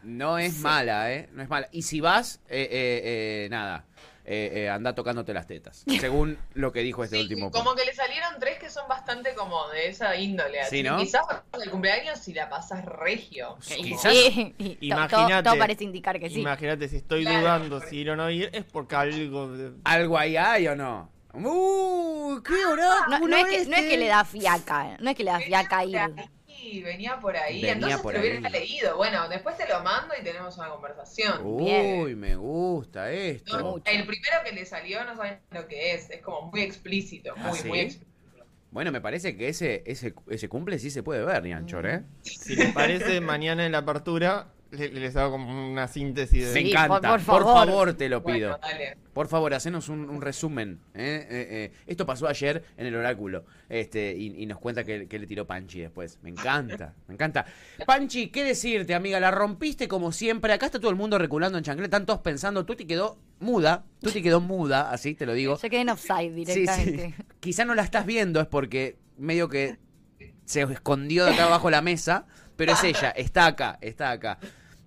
No 0.03 0.38
es 0.38 0.59
mala, 0.59 1.12
¿eh? 1.12 1.29
No 1.33 1.42
es 1.42 1.49
mala. 1.49 1.68
Y 1.72 1.83
si 1.83 2.01
vas, 2.01 2.40
eh, 2.49 2.68
eh, 2.70 3.44
eh, 3.44 3.49
nada. 3.51 3.85
Eh, 4.29 4.65
eh, 4.65 4.69
anda 4.69 4.93
tocándote 4.93 5.33
las 5.33 5.47
tetas. 5.47 5.85
Según 6.01 6.37
lo 6.55 6.73
que 6.73 6.81
dijo 6.81 7.05
este 7.05 7.15
Sí, 7.17 7.23
último. 7.23 7.53
como 7.53 7.77
que 7.77 7.85
le 7.85 7.95
salieron 7.95 8.35
tres 8.41 8.59
que 8.59 8.69
son 8.69 8.89
bastante 8.89 9.35
como 9.35 9.69
de 9.69 9.87
esa 9.89 10.17
índole. 10.17 10.61
Así 10.61 10.79
Sí, 10.79 10.83
¿no? 10.83 10.99
Quizás 10.99 11.23
en 11.53 11.62
el 11.62 11.71
cumpleaños 11.71 12.19
si 12.19 12.35
la 12.35 12.49
pasas 12.49 12.85
regio. 12.85 13.57
Quizás. 13.65 14.12
Imagínate. 14.81 15.15
todo, 15.33 15.43
todo 15.45 15.59
parece 15.59 15.85
indicar 15.85 16.19
que 16.19 16.29
sí. 16.29 16.41
Imagínate, 16.41 16.89
si 16.89 16.97
estoy 16.97 17.23
Claro. 17.23 17.39
dudando 17.41 17.81
si 17.81 17.99
ir 17.99 18.11
o 18.11 18.17
no 18.17 18.29
ir, 18.29 18.51
es 18.53 18.65
porque 18.65 18.97
algo. 18.97 19.49
de- 19.57 19.73
¿Algo 19.85 20.19
ahí 20.19 20.37
hay 20.37 20.67
o 20.67 20.75
no? 20.75 21.09
¡Uh! 21.35 22.43
¡Qué 22.43 22.65
oráculo 22.67 23.19
No, 23.21 23.29
no 23.29 23.37
es 23.37 23.45
que, 23.45 23.57
no 23.67 23.77
es 23.77 23.79
este! 23.83 23.89
que 23.91 23.97
le 23.99 24.07
da 24.09 24.25
fiaca, 24.25 24.97
no 25.01 25.11
es 25.11 25.17
que 25.17 25.23
le 25.25 25.31
da 25.31 25.39
fiaca 25.39 25.85
ir. 25.85 25.99
Venía 26.83 27.18
por 27.20 27.37
ahí. 27.37 27.57
Venía 27.57 27.72
Entonces 27.72 28.00
por 28.00 28.12
te 28.12 28.18
lo 28.18 28.24
hubiera 28.24 28.48
ahí. 28.48 28.52
leído. 28.52 28.96
Bueno, 28.96 29.29
después 29.29 29.57
te 29.57 29.68
lo 29.68 29.81
mando 29.83 30.14
y 30.20 30.24
tenemos 30.24 30.57
una 30.59 30.68
conversación. 30.70 31.40
Uy, 31.44 32.14
me 32.14 32.37
gusta 32.37 33.11
esto. 33.12 33.81
el 33.85 34.07
primero 34.07 34.37
que 34.44 34.52
le 34.52 34.64
salió 34.64 35.05
no 35.05 35.16
saben 35.16 35.38
lo 35.50 35.66
que 35.66 35.94
es. 35.94 36.11
Es 36.11 36.22
como 36.22 36.50
muy 36.50 36.62
explícito. 36.62 37.35
Muy, 37.37 37.50
¿Ah, 37.50 37.52
sí? 37.55 37.68
muy 37.68 37.81
explícito. 37.81 38.07
Bueno, 38.70 38.92
me 38.92 39.00
parece 39.00 39.37
que 39.37 39.48
ese, 39.48 39.83
ese, 39.87 40.12
ese 40.29 40.48
cumple 40.48 40.79
sí 40.79 40.90
se 40.90 41.02
puede 41.02 41.24
ver, 41.24 41.42
Nianchor, 41.42 41.87
¿eh? 41.87 42.02
Si 42.22 42.57
les 42.57 42.72
parece, 42.74 43.20
mañana 43.22 43.64
en 43.64 43.72
la 43.72 43.79
apertura 43.79 44.52
le- 44.70 44.88
les 44.90 45.16
hago 45.16 45.33
como 45.33 45.70
una 45.72 45.88
síntesis 45.88 46.46
de. 46.48 46.55
Me 46.55 46.61
Sí, 46.62 46.70
encanta. 46.72 47.00
por- 47.00 47.22
por 47.24 47.44
favor. 47.44 47.94
te 47.94 48.09
lo 48.09 48.22
pido. 48.24 48.50
Bueno, 48.50 48.59
dale. 48.62 48.96
Por 49.12 49.29
favor, 49.29 49.55
hacenos 49.55 49.88
un, 49.88 50.11
un 50.11 50.20
resumen. 50.20 50.81
¿eh? 50.94 51.26
Eh, 51.31 51.48
eh, 51.50 51.72
Esto 51.87 52.05
pasó 52.05 52.29
ayer 52.29 52.64
en 52.76 52.87
el 52.87 52.94
oráculo. 52.94 53.44
Este, 53.68 54.14
y, 54.14 54.42
y 54.42 54.46
nos 54.46 54.59
cuenta 54.59 54.85
que, 54.85 55.07
que 55.09 55.18
le 55.18 55.26
tiró 55.26 55.46
Panchi 55.46 55.81
después. 55.81 56.18
Me 56.22 56.29
encanta, 56.31 56.94
me 57.09 57.14
encanta. 57.14 57.46
Panchi, 57.87 58.29
¿qué 58.29 58.44
decirte, 58.44 58.94
amiga? 58.94 59.18
La 59.20 59.31
rompiste 59.31 59.88
como 59.88 60.12
siempre. 60.12 60.52
Acá 60.52 60.66
está 60.66 60.79
todo 60.79 60.90
el 60.90 60.96
mundo 60.96 61.18
reculando 61.18 61.57
en 61.57 61.64
chanclet. 61.64 61.87
Están 61.87 62.05
todos 62.05 62.20
pensando. 62.20 62.66
Tú 62.66 62.76
te 62.76 62.87
quedó 62.87 63.18
muda. 63.40 63.85
Tú 64.00 64.11
te 64.11 64.22
quedó 64.22 64.40
muda, 64.40 64.90
así 64.90 65.14
te 65.14 65.24
lo 65.26 65.33
digo. 65.33 65.59
Yo 65.61 65.70
quedé 65.70 65.81
en 65.81 65.88
offside 65.88 66.33
directamente. 66.35 67.14
Quizá 67.40 67.64
no 67.64 67.74
la 67.74 67.83
estás 67.83 68.05
viendo, 68.05 68.40
es 68.40 68.46
porque 68.46 68.96
medio 69.16 69.48
que 69.48 69.79
se 70.44 70.62
escondió 70.62 71.24
de 71.24 71.33
acá 71.33 71.46
abajo 71.46 71.70
la 71.70 71.81
mesa. 71.83 72.26
Pero 72.57 72.73
es 72.73 72.83
ella, 72.85 73.11
está 73.11 73.47
acá, 73.47 73.79
está 73.81 74.11
acá. 74.11 74.38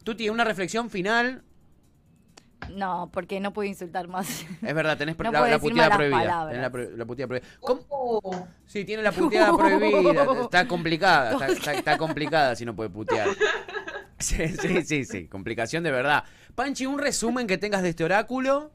Tuti, 0.04 0.30
una 0.30 0.44
reflexión 0.44 0.90
final. 0.90 1.44
No, 2.72 3.10
porque 3.14 3.40
no 3.40 3.54
puedo 3.54 3.68
insultar 3.70 4.08
más. 4.08 4.46
Es 4.62 4.74
verdad, 4.76 4.98
tenés 4.98 5.18
No 5.18 5.32
la, 5.32 5.48
la 5.48 5.60
puteada 5.60 5.96
prohibida. 5.96 6.48
Tenés 6.48 6.62
la, 6.62 6.70
pro- 6.70 6.90
la 6.98 7.06
puteada 7.06 7.28
prohibida. 7.28 7.50
¿Cómo? 7.62 8.48
Sí, 8.66 8.86
tiene 8.86 9.02
la 9.02 9.12
puteada 9.12 9.54
prohibida. 9.58 10.26
Está 10.44 10.68
complicada. 10.68 11.32
Está, 11.32 11.48
está- 11.48 11.74
está 11.74 11.98
complicada 11.98 12.56
si 12.56 12.66
no 12.66 12.76
puede 12.76 12.90
putear. 12.90 13.30
Sí, 14.20 14.48
sí, 14.50 14.84
sí, 14.84 15.06
sí. 15.06 15.28
Complicación 15.28 15.84
de 15.84 15.92
verdad. 15.92 16.26
Panchi, 16.56 16.86
un 16.86 17.00
resumen 17.00 17.48
que 17.48 17.58
tengas 17.58 17.82
de 17.82 17.90
este 17.90 18.04
oráculo. 18.04 18.72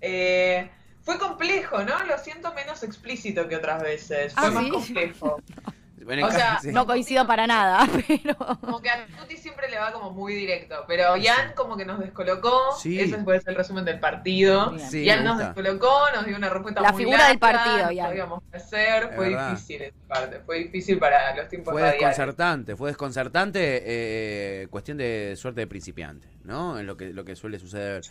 eh, 0.00 0.70
fue 1.02 1.18
complejo, 1.18 1.82
¿no? 1.82 2.04
Lo 2.04 2.16
siento 2.18 2.54
menos 2.54 2.82
explícito 2.84 3.46
que 3.48 3.56
otras 3.56 3.82
veces. 3.82 4.32
Fue 4.34 4.46
Ah, 4.48 4.50
más 4.52 4.64
¿sí? 4.64 4.70
complejo. 4.70 5.36
Bueno, 6.04 6.26
O 6.26 6.30
sea, 6.30 6.58
sí. 6.60 6.72
No 6.72 6.86
coincido 6.86 7.26
para 7.26 7.46
nada, 7.46 7.86
pero. 8.08 8.34
Como 8.60 8.80
que 8.80 8.90
a 8.90 9.06
Tuti 9.06 9.36
siempre 9.36 9.68
le 9.70 9.78
va 9.78 9.92
como 9.92 10.10
muy 10.10 10.34
directo, 10.34 10.84
pero 10.86 11.14
Jan 11.22 11.52
como 11.54 11.76
que 11.76 11.84
nos 11.84 12.00
descolocó. 12.00 12.72
Sí. 12.78 13.00
Ese 13.00 13.18
puede 13.18 13.40
ser 13.40 13.50
el 13.50 13.56
resumen 13.56 13.84
del 13.84 14.00
partido. 14.00 14.76
Sí, 14.78 15.04
me 15.06 15.20
nos 15.22 15.38
descolocó, 15.38 16.00
nos 16.14 16.26
dio 16.26 16.36
una 16.36 16.48
respuesta 16.48 16.80
La 16.80 16.92
muy 16.92 17.04
figura 17.04 17.28
del 17.28 17.38
partido, 17.38 17.90
no 17.90 18.02
sabíamos 18.02 18.42
qué 18.50 18.56
hacer. 18.56 19.04
Es 19.10 19.16
Fue 19.16 19.28
verdad. 19.28 19.50
difícil 19.50 19.82
esa 19.82 19.96
parte. 20.08 20.40
Fue 20.44 20.58
difícil 20.58 20.98
para 20.98 21.34
los 21.36 21.48
tiempos 21.48 21.72
Fue 21.72 21.80
radiales. 21.82 22.00
desconcertante, 22.16 22.76
fue 22.76 22.90
desconcertante, 22.90 23.82
eh, 23.84 24.66
cuestión 24.70 24.98
de 24.98 25.34
suerte 25.36 25.60
de 25.60 25.66
principiante, 25.66 26.28
¿no? 26.44 26.78
Es 26.78 26.84
lo 26.84 26.96
que, 26.96 27.12
lo 27.12 27.24
que 27.24 27.36
suele 27.36 27.58
suceder. 27.58 28.02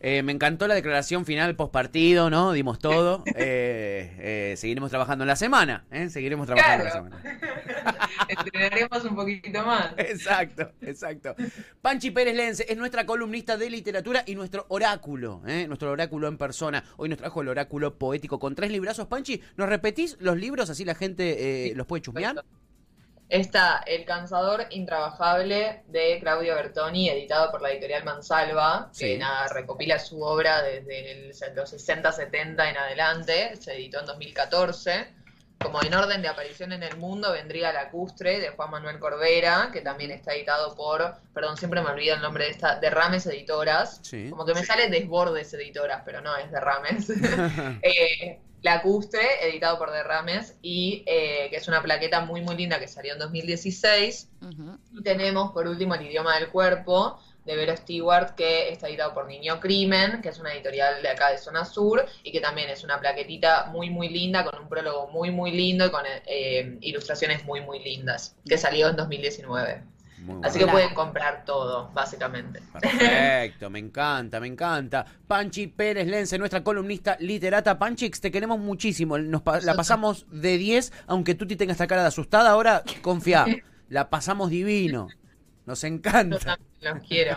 Eh, 0.00 0.22
me 0.22 0.32
encantó 0.32 0.68
la 0.68 0.74
declaración 0.74 1.24
final 1.26 1.56
post 1.56 1.72
partido, 1.72 2.30
¿no? 2.30 2.52
Dimos 2.52 2.78
todo. 2.78 3.24
Eh, 3.34 4.14
eh, 4.18 4.54
seguiremos 4.56 4.90
trabajando 4.90 5.24
en 5.24 5.28
la 5.28 5.36
semana, 5.36 5.84
¿eh? 5.90 6.08
Seguiremos 6.08 6.46
trabajando 6.46 6.84
Claro. 6.84 7.06
en 7.06 7.10
la 7.10 7.20
semana. 7.20 7.98
Entrenaremos 8.28 9.04
un 9.04 9.16
poquito 9.16 9.62
más. 9.64 9.92
Exacto, 9.96 10.70
exacto. 10.82 11.34
Panchi 11.82 12.10
Pérez 12.10 12.36
Lense 12.36 12.66
es 12.68 12.76
nuestra 12.76 13.06
columnista 13.06 13.56
de 13.56 13.70
literatura 13.70 14.22
y 14.26 14.34
nuestro 14.34 14.66
oráculo, 14.68 15.42
¿eh? 15.46 15.66
nuestro 15.66 15.90
oráculo 15.90 16.28
en 16.28 16.38
persona. 16.38 16.84
Hoy 16.96 17.08
nos 17.08 17.18
trajo 17.18 17.42
el 17.42 17.48
oráculo 17.48 17.98
poético 17.98 18.38
con 18.38 18.54
tres 18.54 18.70
librazos. 18.70 19.06
Panchi, 19.08 19.40
¿nos 19.56 19.68
repetís 19.68 20.16
los 20.20 20.36
libros 20.36 20.70
así 20.70 20.84
la 20.84 20.94
gente 20.94 21.70
eh, 21.70 21.74
los 21.74 21.86
puede 21.86 22.02
chusmear? 22.02 22.44
Está 23.28 23.82
El 23.86 24.06
Cansador 24.06 24.66
Intrabajable 24.70 25.82
de 25.88 26.18
Claudio 26.20 26.54
Bertoni, 26.54 27.10
editado 27.10 27.50
por 27.50 27.60
la 27.60 27.70
editorial 27.70 28.02
Mansalva, 28.04 28.88
Sí. 28.92 29.04
que 29.04 29.18
nada, 29.18 29.48
recopila 29.48 29.98
su 29.98 30.22
obra 30.22 30.62
desde 30.62 31.12
el- 31.12 31.34
los 31.54 31.68
60-70 31.70 32.70
en 32.70 32.76
adelante, 32.78 33.54
se 33.56 33.74
editó 33.74 34.00
en 34.00 34.06
2014. 34.06 35.08
Como 35.60 35.82
en 35.82 35.92
orden 35.92 36.22
de 36.22 36.28
aparición 36.28 36.72
en 36.72 36.84
el 36.84 36.96
mundo 36.98 37.32
vendría 37.32 37.72
Lacustre 37.72 38.38
de 38.38 38.50
Juan 38.50 38.70
Manuel 38.70 39.00
Corbera, 39.00 39.70
que 39.72 39.80
también 39.80 40.12
está 40.12 40.32
editado 40.32 40.76
por, 40.76 41.16
perdón, 41.34 41.56
siempre 41.56 41.80
me 41.82 41.90
olvido 41.90 42.14
el 42.14 42.22
nombre 42.22 42.44
de 42.44 42.50
esta, 42.52 42.78
Derrames 42.78 43.26
Editoras. 43.26 43.98
Sí. 44.04 44.30
Como 44.30 44.46
que 44.46 44.54
me 44.54 44.64
sale 44.64 44.88
Desbordes 44.88 45.52
Editoras, 45.52 46.02
pero 46.04 46.20
no, 46.20 46.34
es 46.36 46.50
Derrames. 46.52 47.08
Eh, 47.82 48.40
Lacustre, 48.62 49.20
editado 49.42 49.78
por 49.78 49.90
Derrames, 49.90 50.56
y 50.62 51.04
eh, 51.06 51.48
que 51.50 51.56
es 51.56 51.68
una 51.68 51.82
plaqueta 51.82 52.20
muy, 52.22 52.40
muy 52.42 52.56
linda 52.56 52.78
que 52.78 52.88
salió 52.88 53.12
en 53.12 53.18
2016. 53.18 54.28
Ujú. 54.42 54.78
Y 54.98 55.02
tenemos, 55.02 55.52
por 55.52 55.66
último, 55.66 55.94
El 55.94 56.06
idioma 56.06 56.36
del 56.36 56.48
cuerpo, 56.48 57.18
de 57.44 57.56
Vero 57.56 57.74
Stewart, 57.76 58.34
que 58.34 58.68
está 58.68 58.88
editado 58.88 59.14
por 59.14 59.26
Niño 59.26 59.58
Crimen, 59.58 60.20
que 60.20 60.28
es 60.28 60.38
una 60.38 60.52
editorial 60.52 61.00
de 61.00 61.08
acá 61.08 61.30
de 61.30 61.38
Zona 61.38 61.64
Sur, 61.64 62.04
y 62.22 62.30
que 62.30 62.40
también 62.40 62.68
es 62.68 62.84
una 62.84 63.00
plaquetita 63.00 63.70
muy, 63.72 63.88
muy 63.88 64.10
linda, 64.10 64.44
con 64.44 64.60
un 64.60 64.68
prólogo 64.68 65.08
muy, 65.08 65.30
muy 65.30 65.52
lindo 65.52 65.86
y 65.86 65.90
con 65.90 66.04
eh, 66.26 66.76
ilustraciones 66.82 67.44
muy, 67.44 67.62
muy 67.62 67.78
lindas, 67.78 68.36
que 68.46 68.58
salió 68.58 68.88
en 68.88 68.96
2019. 68.96 69.82
Muy 70.22 70.40
Así 70.42 70.58
bueno. 70.58 70.66
que 70.66 70.72
pueden 70.72 70.94
comprar 70.94 71.44
todo, 71.44 71.90
básicamente. 71.94 72.60
Perfecto, 72.80 73.70
me 73.70 73.78
encanta, 73.78 74.40
me 74.40 74.46
encanta. 74.48 75.06
Panchi 75.26 75.68
Pérez 75.68 76.06
Lense, 76.08 76.38
nuestra 76.38 76.62
columnista 76.64 77.16
literata. 77.20 77.78
Panchix, 77.78 78.20
te 78.20 78.30
queremos 78.30 78.58
muchísimo. 78.58 79.16
Nos 79.18 79.42
pa- 79.42 79.60
la 79.60 79.74
pasamos 79.74 80.26
de 80.30 80.58
10, 80.58 80.92
aunque 81.06 81.34
tú 81.34 81.46
tengas 81.46 81.74
esta 81.74 81.86
cara 81.86 82.02
de 82.02 82.08
asustada. 82.08 82.50
Ahora, 82.50 82.82
confía, 83.02 83.46
la 83.88 84.10
pasamos 84.10 84.50
divino. 84.50 85.08
Nos 85.68 85.84
encanta. 85.84 86.58
los 86.80 87.02
quiero. 87.06 87.36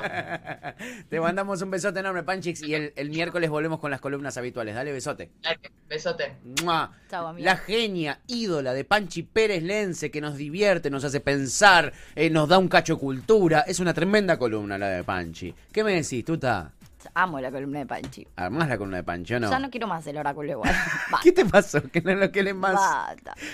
Te 1.10 1.20
mandamos 1.20 1.62
un 1.62 1.70
besote 1.70 2.00
enorme, 2.00 2.24
Panchix. 2.24 2.62
Y 2.62 2.74
el, 2.74 2.94
el 2.96 3.10
miércoles 3.10 3.50
volvemos 3.50 3.82
con 3.82 3.92
las 3.92 4.00
columnas 4.00 4.38
habituales. 4.38 4.74
Dale, 4.74 4.94
besote. 4.94 5.32
Dale, 5.42 5.60
Besote. 5.90 6.38
¡Mua! 6.64 6.98
Chau, 7.10 7.28
amiga. 7.28 7.52
La 7.52 7.58
genia, 7.58 8.22
ídola 8.28 8.74
de 8.74 8.86
Panchi 8.86 9.24
Pérez 9.24 9.62
Lense, 9.64 10.10
que 10.12 10.22
nos 10.22 10.38
divierte, 10.38 10.90
nos 10.90 11.04
hace 11.04 11.20
pensar, 11.20 11.92
eh, 12.16 12.30
nos 12.30 12.48
da 12.48 12.58
un 12.58 12.70
cacho 12.70 12.94
de 12.94 13.02
cultura. 13.02 13.66
Es 13.68 13.82
una 13.82 13.94
tremenda 13.94 14.40
columna 14.40 14.78
la 14.78 14.88
de 14.88 15.04
Panchi. 15.04 15.54
¿Qué 15.74 15.84
me 15.84 15.92
decís, 15.94 16.24
Tuta? 16.24 16.72
Amo 17.14 17.40
la 17.40 17.52
columna 17.52 17.80
de 17.80 17.86
Panchi. 17.86 18.28
¿Armás 18.36 18.70
la 18.70 18.78
columna 18.78 18.98
de 18.98 19.04
Panchi 19.04 19.34
o 19.36 19.40
no? 19.40 19.50
Ya 19.50 19.60
no 19.60 19.70
quiero 19.70 19.88
más 19.88 20.06
el 20.08 20.18
oráculo 20.18 20.52
igual. 20.52 20.74
¿Qué 21.24 21.32
te 21.32 21.46
pasó? 21.46 21.82
Que 21.84 22.02
no 22.02 22.14
lo 22.16 22.32
querés 22.32 22.56
más. 22.56 22.80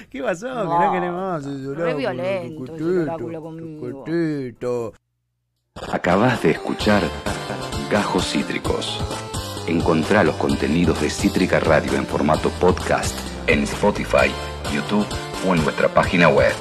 ¿Qué 0.09 0.21
pasó? 0.21 0.47
Que 0.47 0.53
No, 0.53 0.79
no 0.85 0.91
querés 0.91 1.11
más. 1.11 1.45
re 1.45 1.67
oráculo, 1.67 1.97
violento 1.97 2.65
tu 2.65 2.71
cutito, 2.71 3.01
oráculo 3.01 3.37
tu 3.37 3.43
conmigo. 3.43 4.93
Acabas 5.91 6.41
de 6.41 6.51
escuchar 6.51 7.03
Gajos 7.91 8.31
Cítricos. 8.31 8.99
Encontrá 9.67 10.23
los 10.23 10.35
contenidos 10.35 11.01
de 11.01 11.09
Cítrica 11.09 11.59
Radio 11.59 11.93
en 11.95 12.05
formato 12.05 12.49
podcast 12.51 13.17
en 13.47 13.63
Spotify, 13.63 14.31
YouTube 14.73 15.07
o 15.47 15.55
en 15.55 15.63
nuestra 15.63 15.87
página 15.87 16.27
web. 16.29 16.53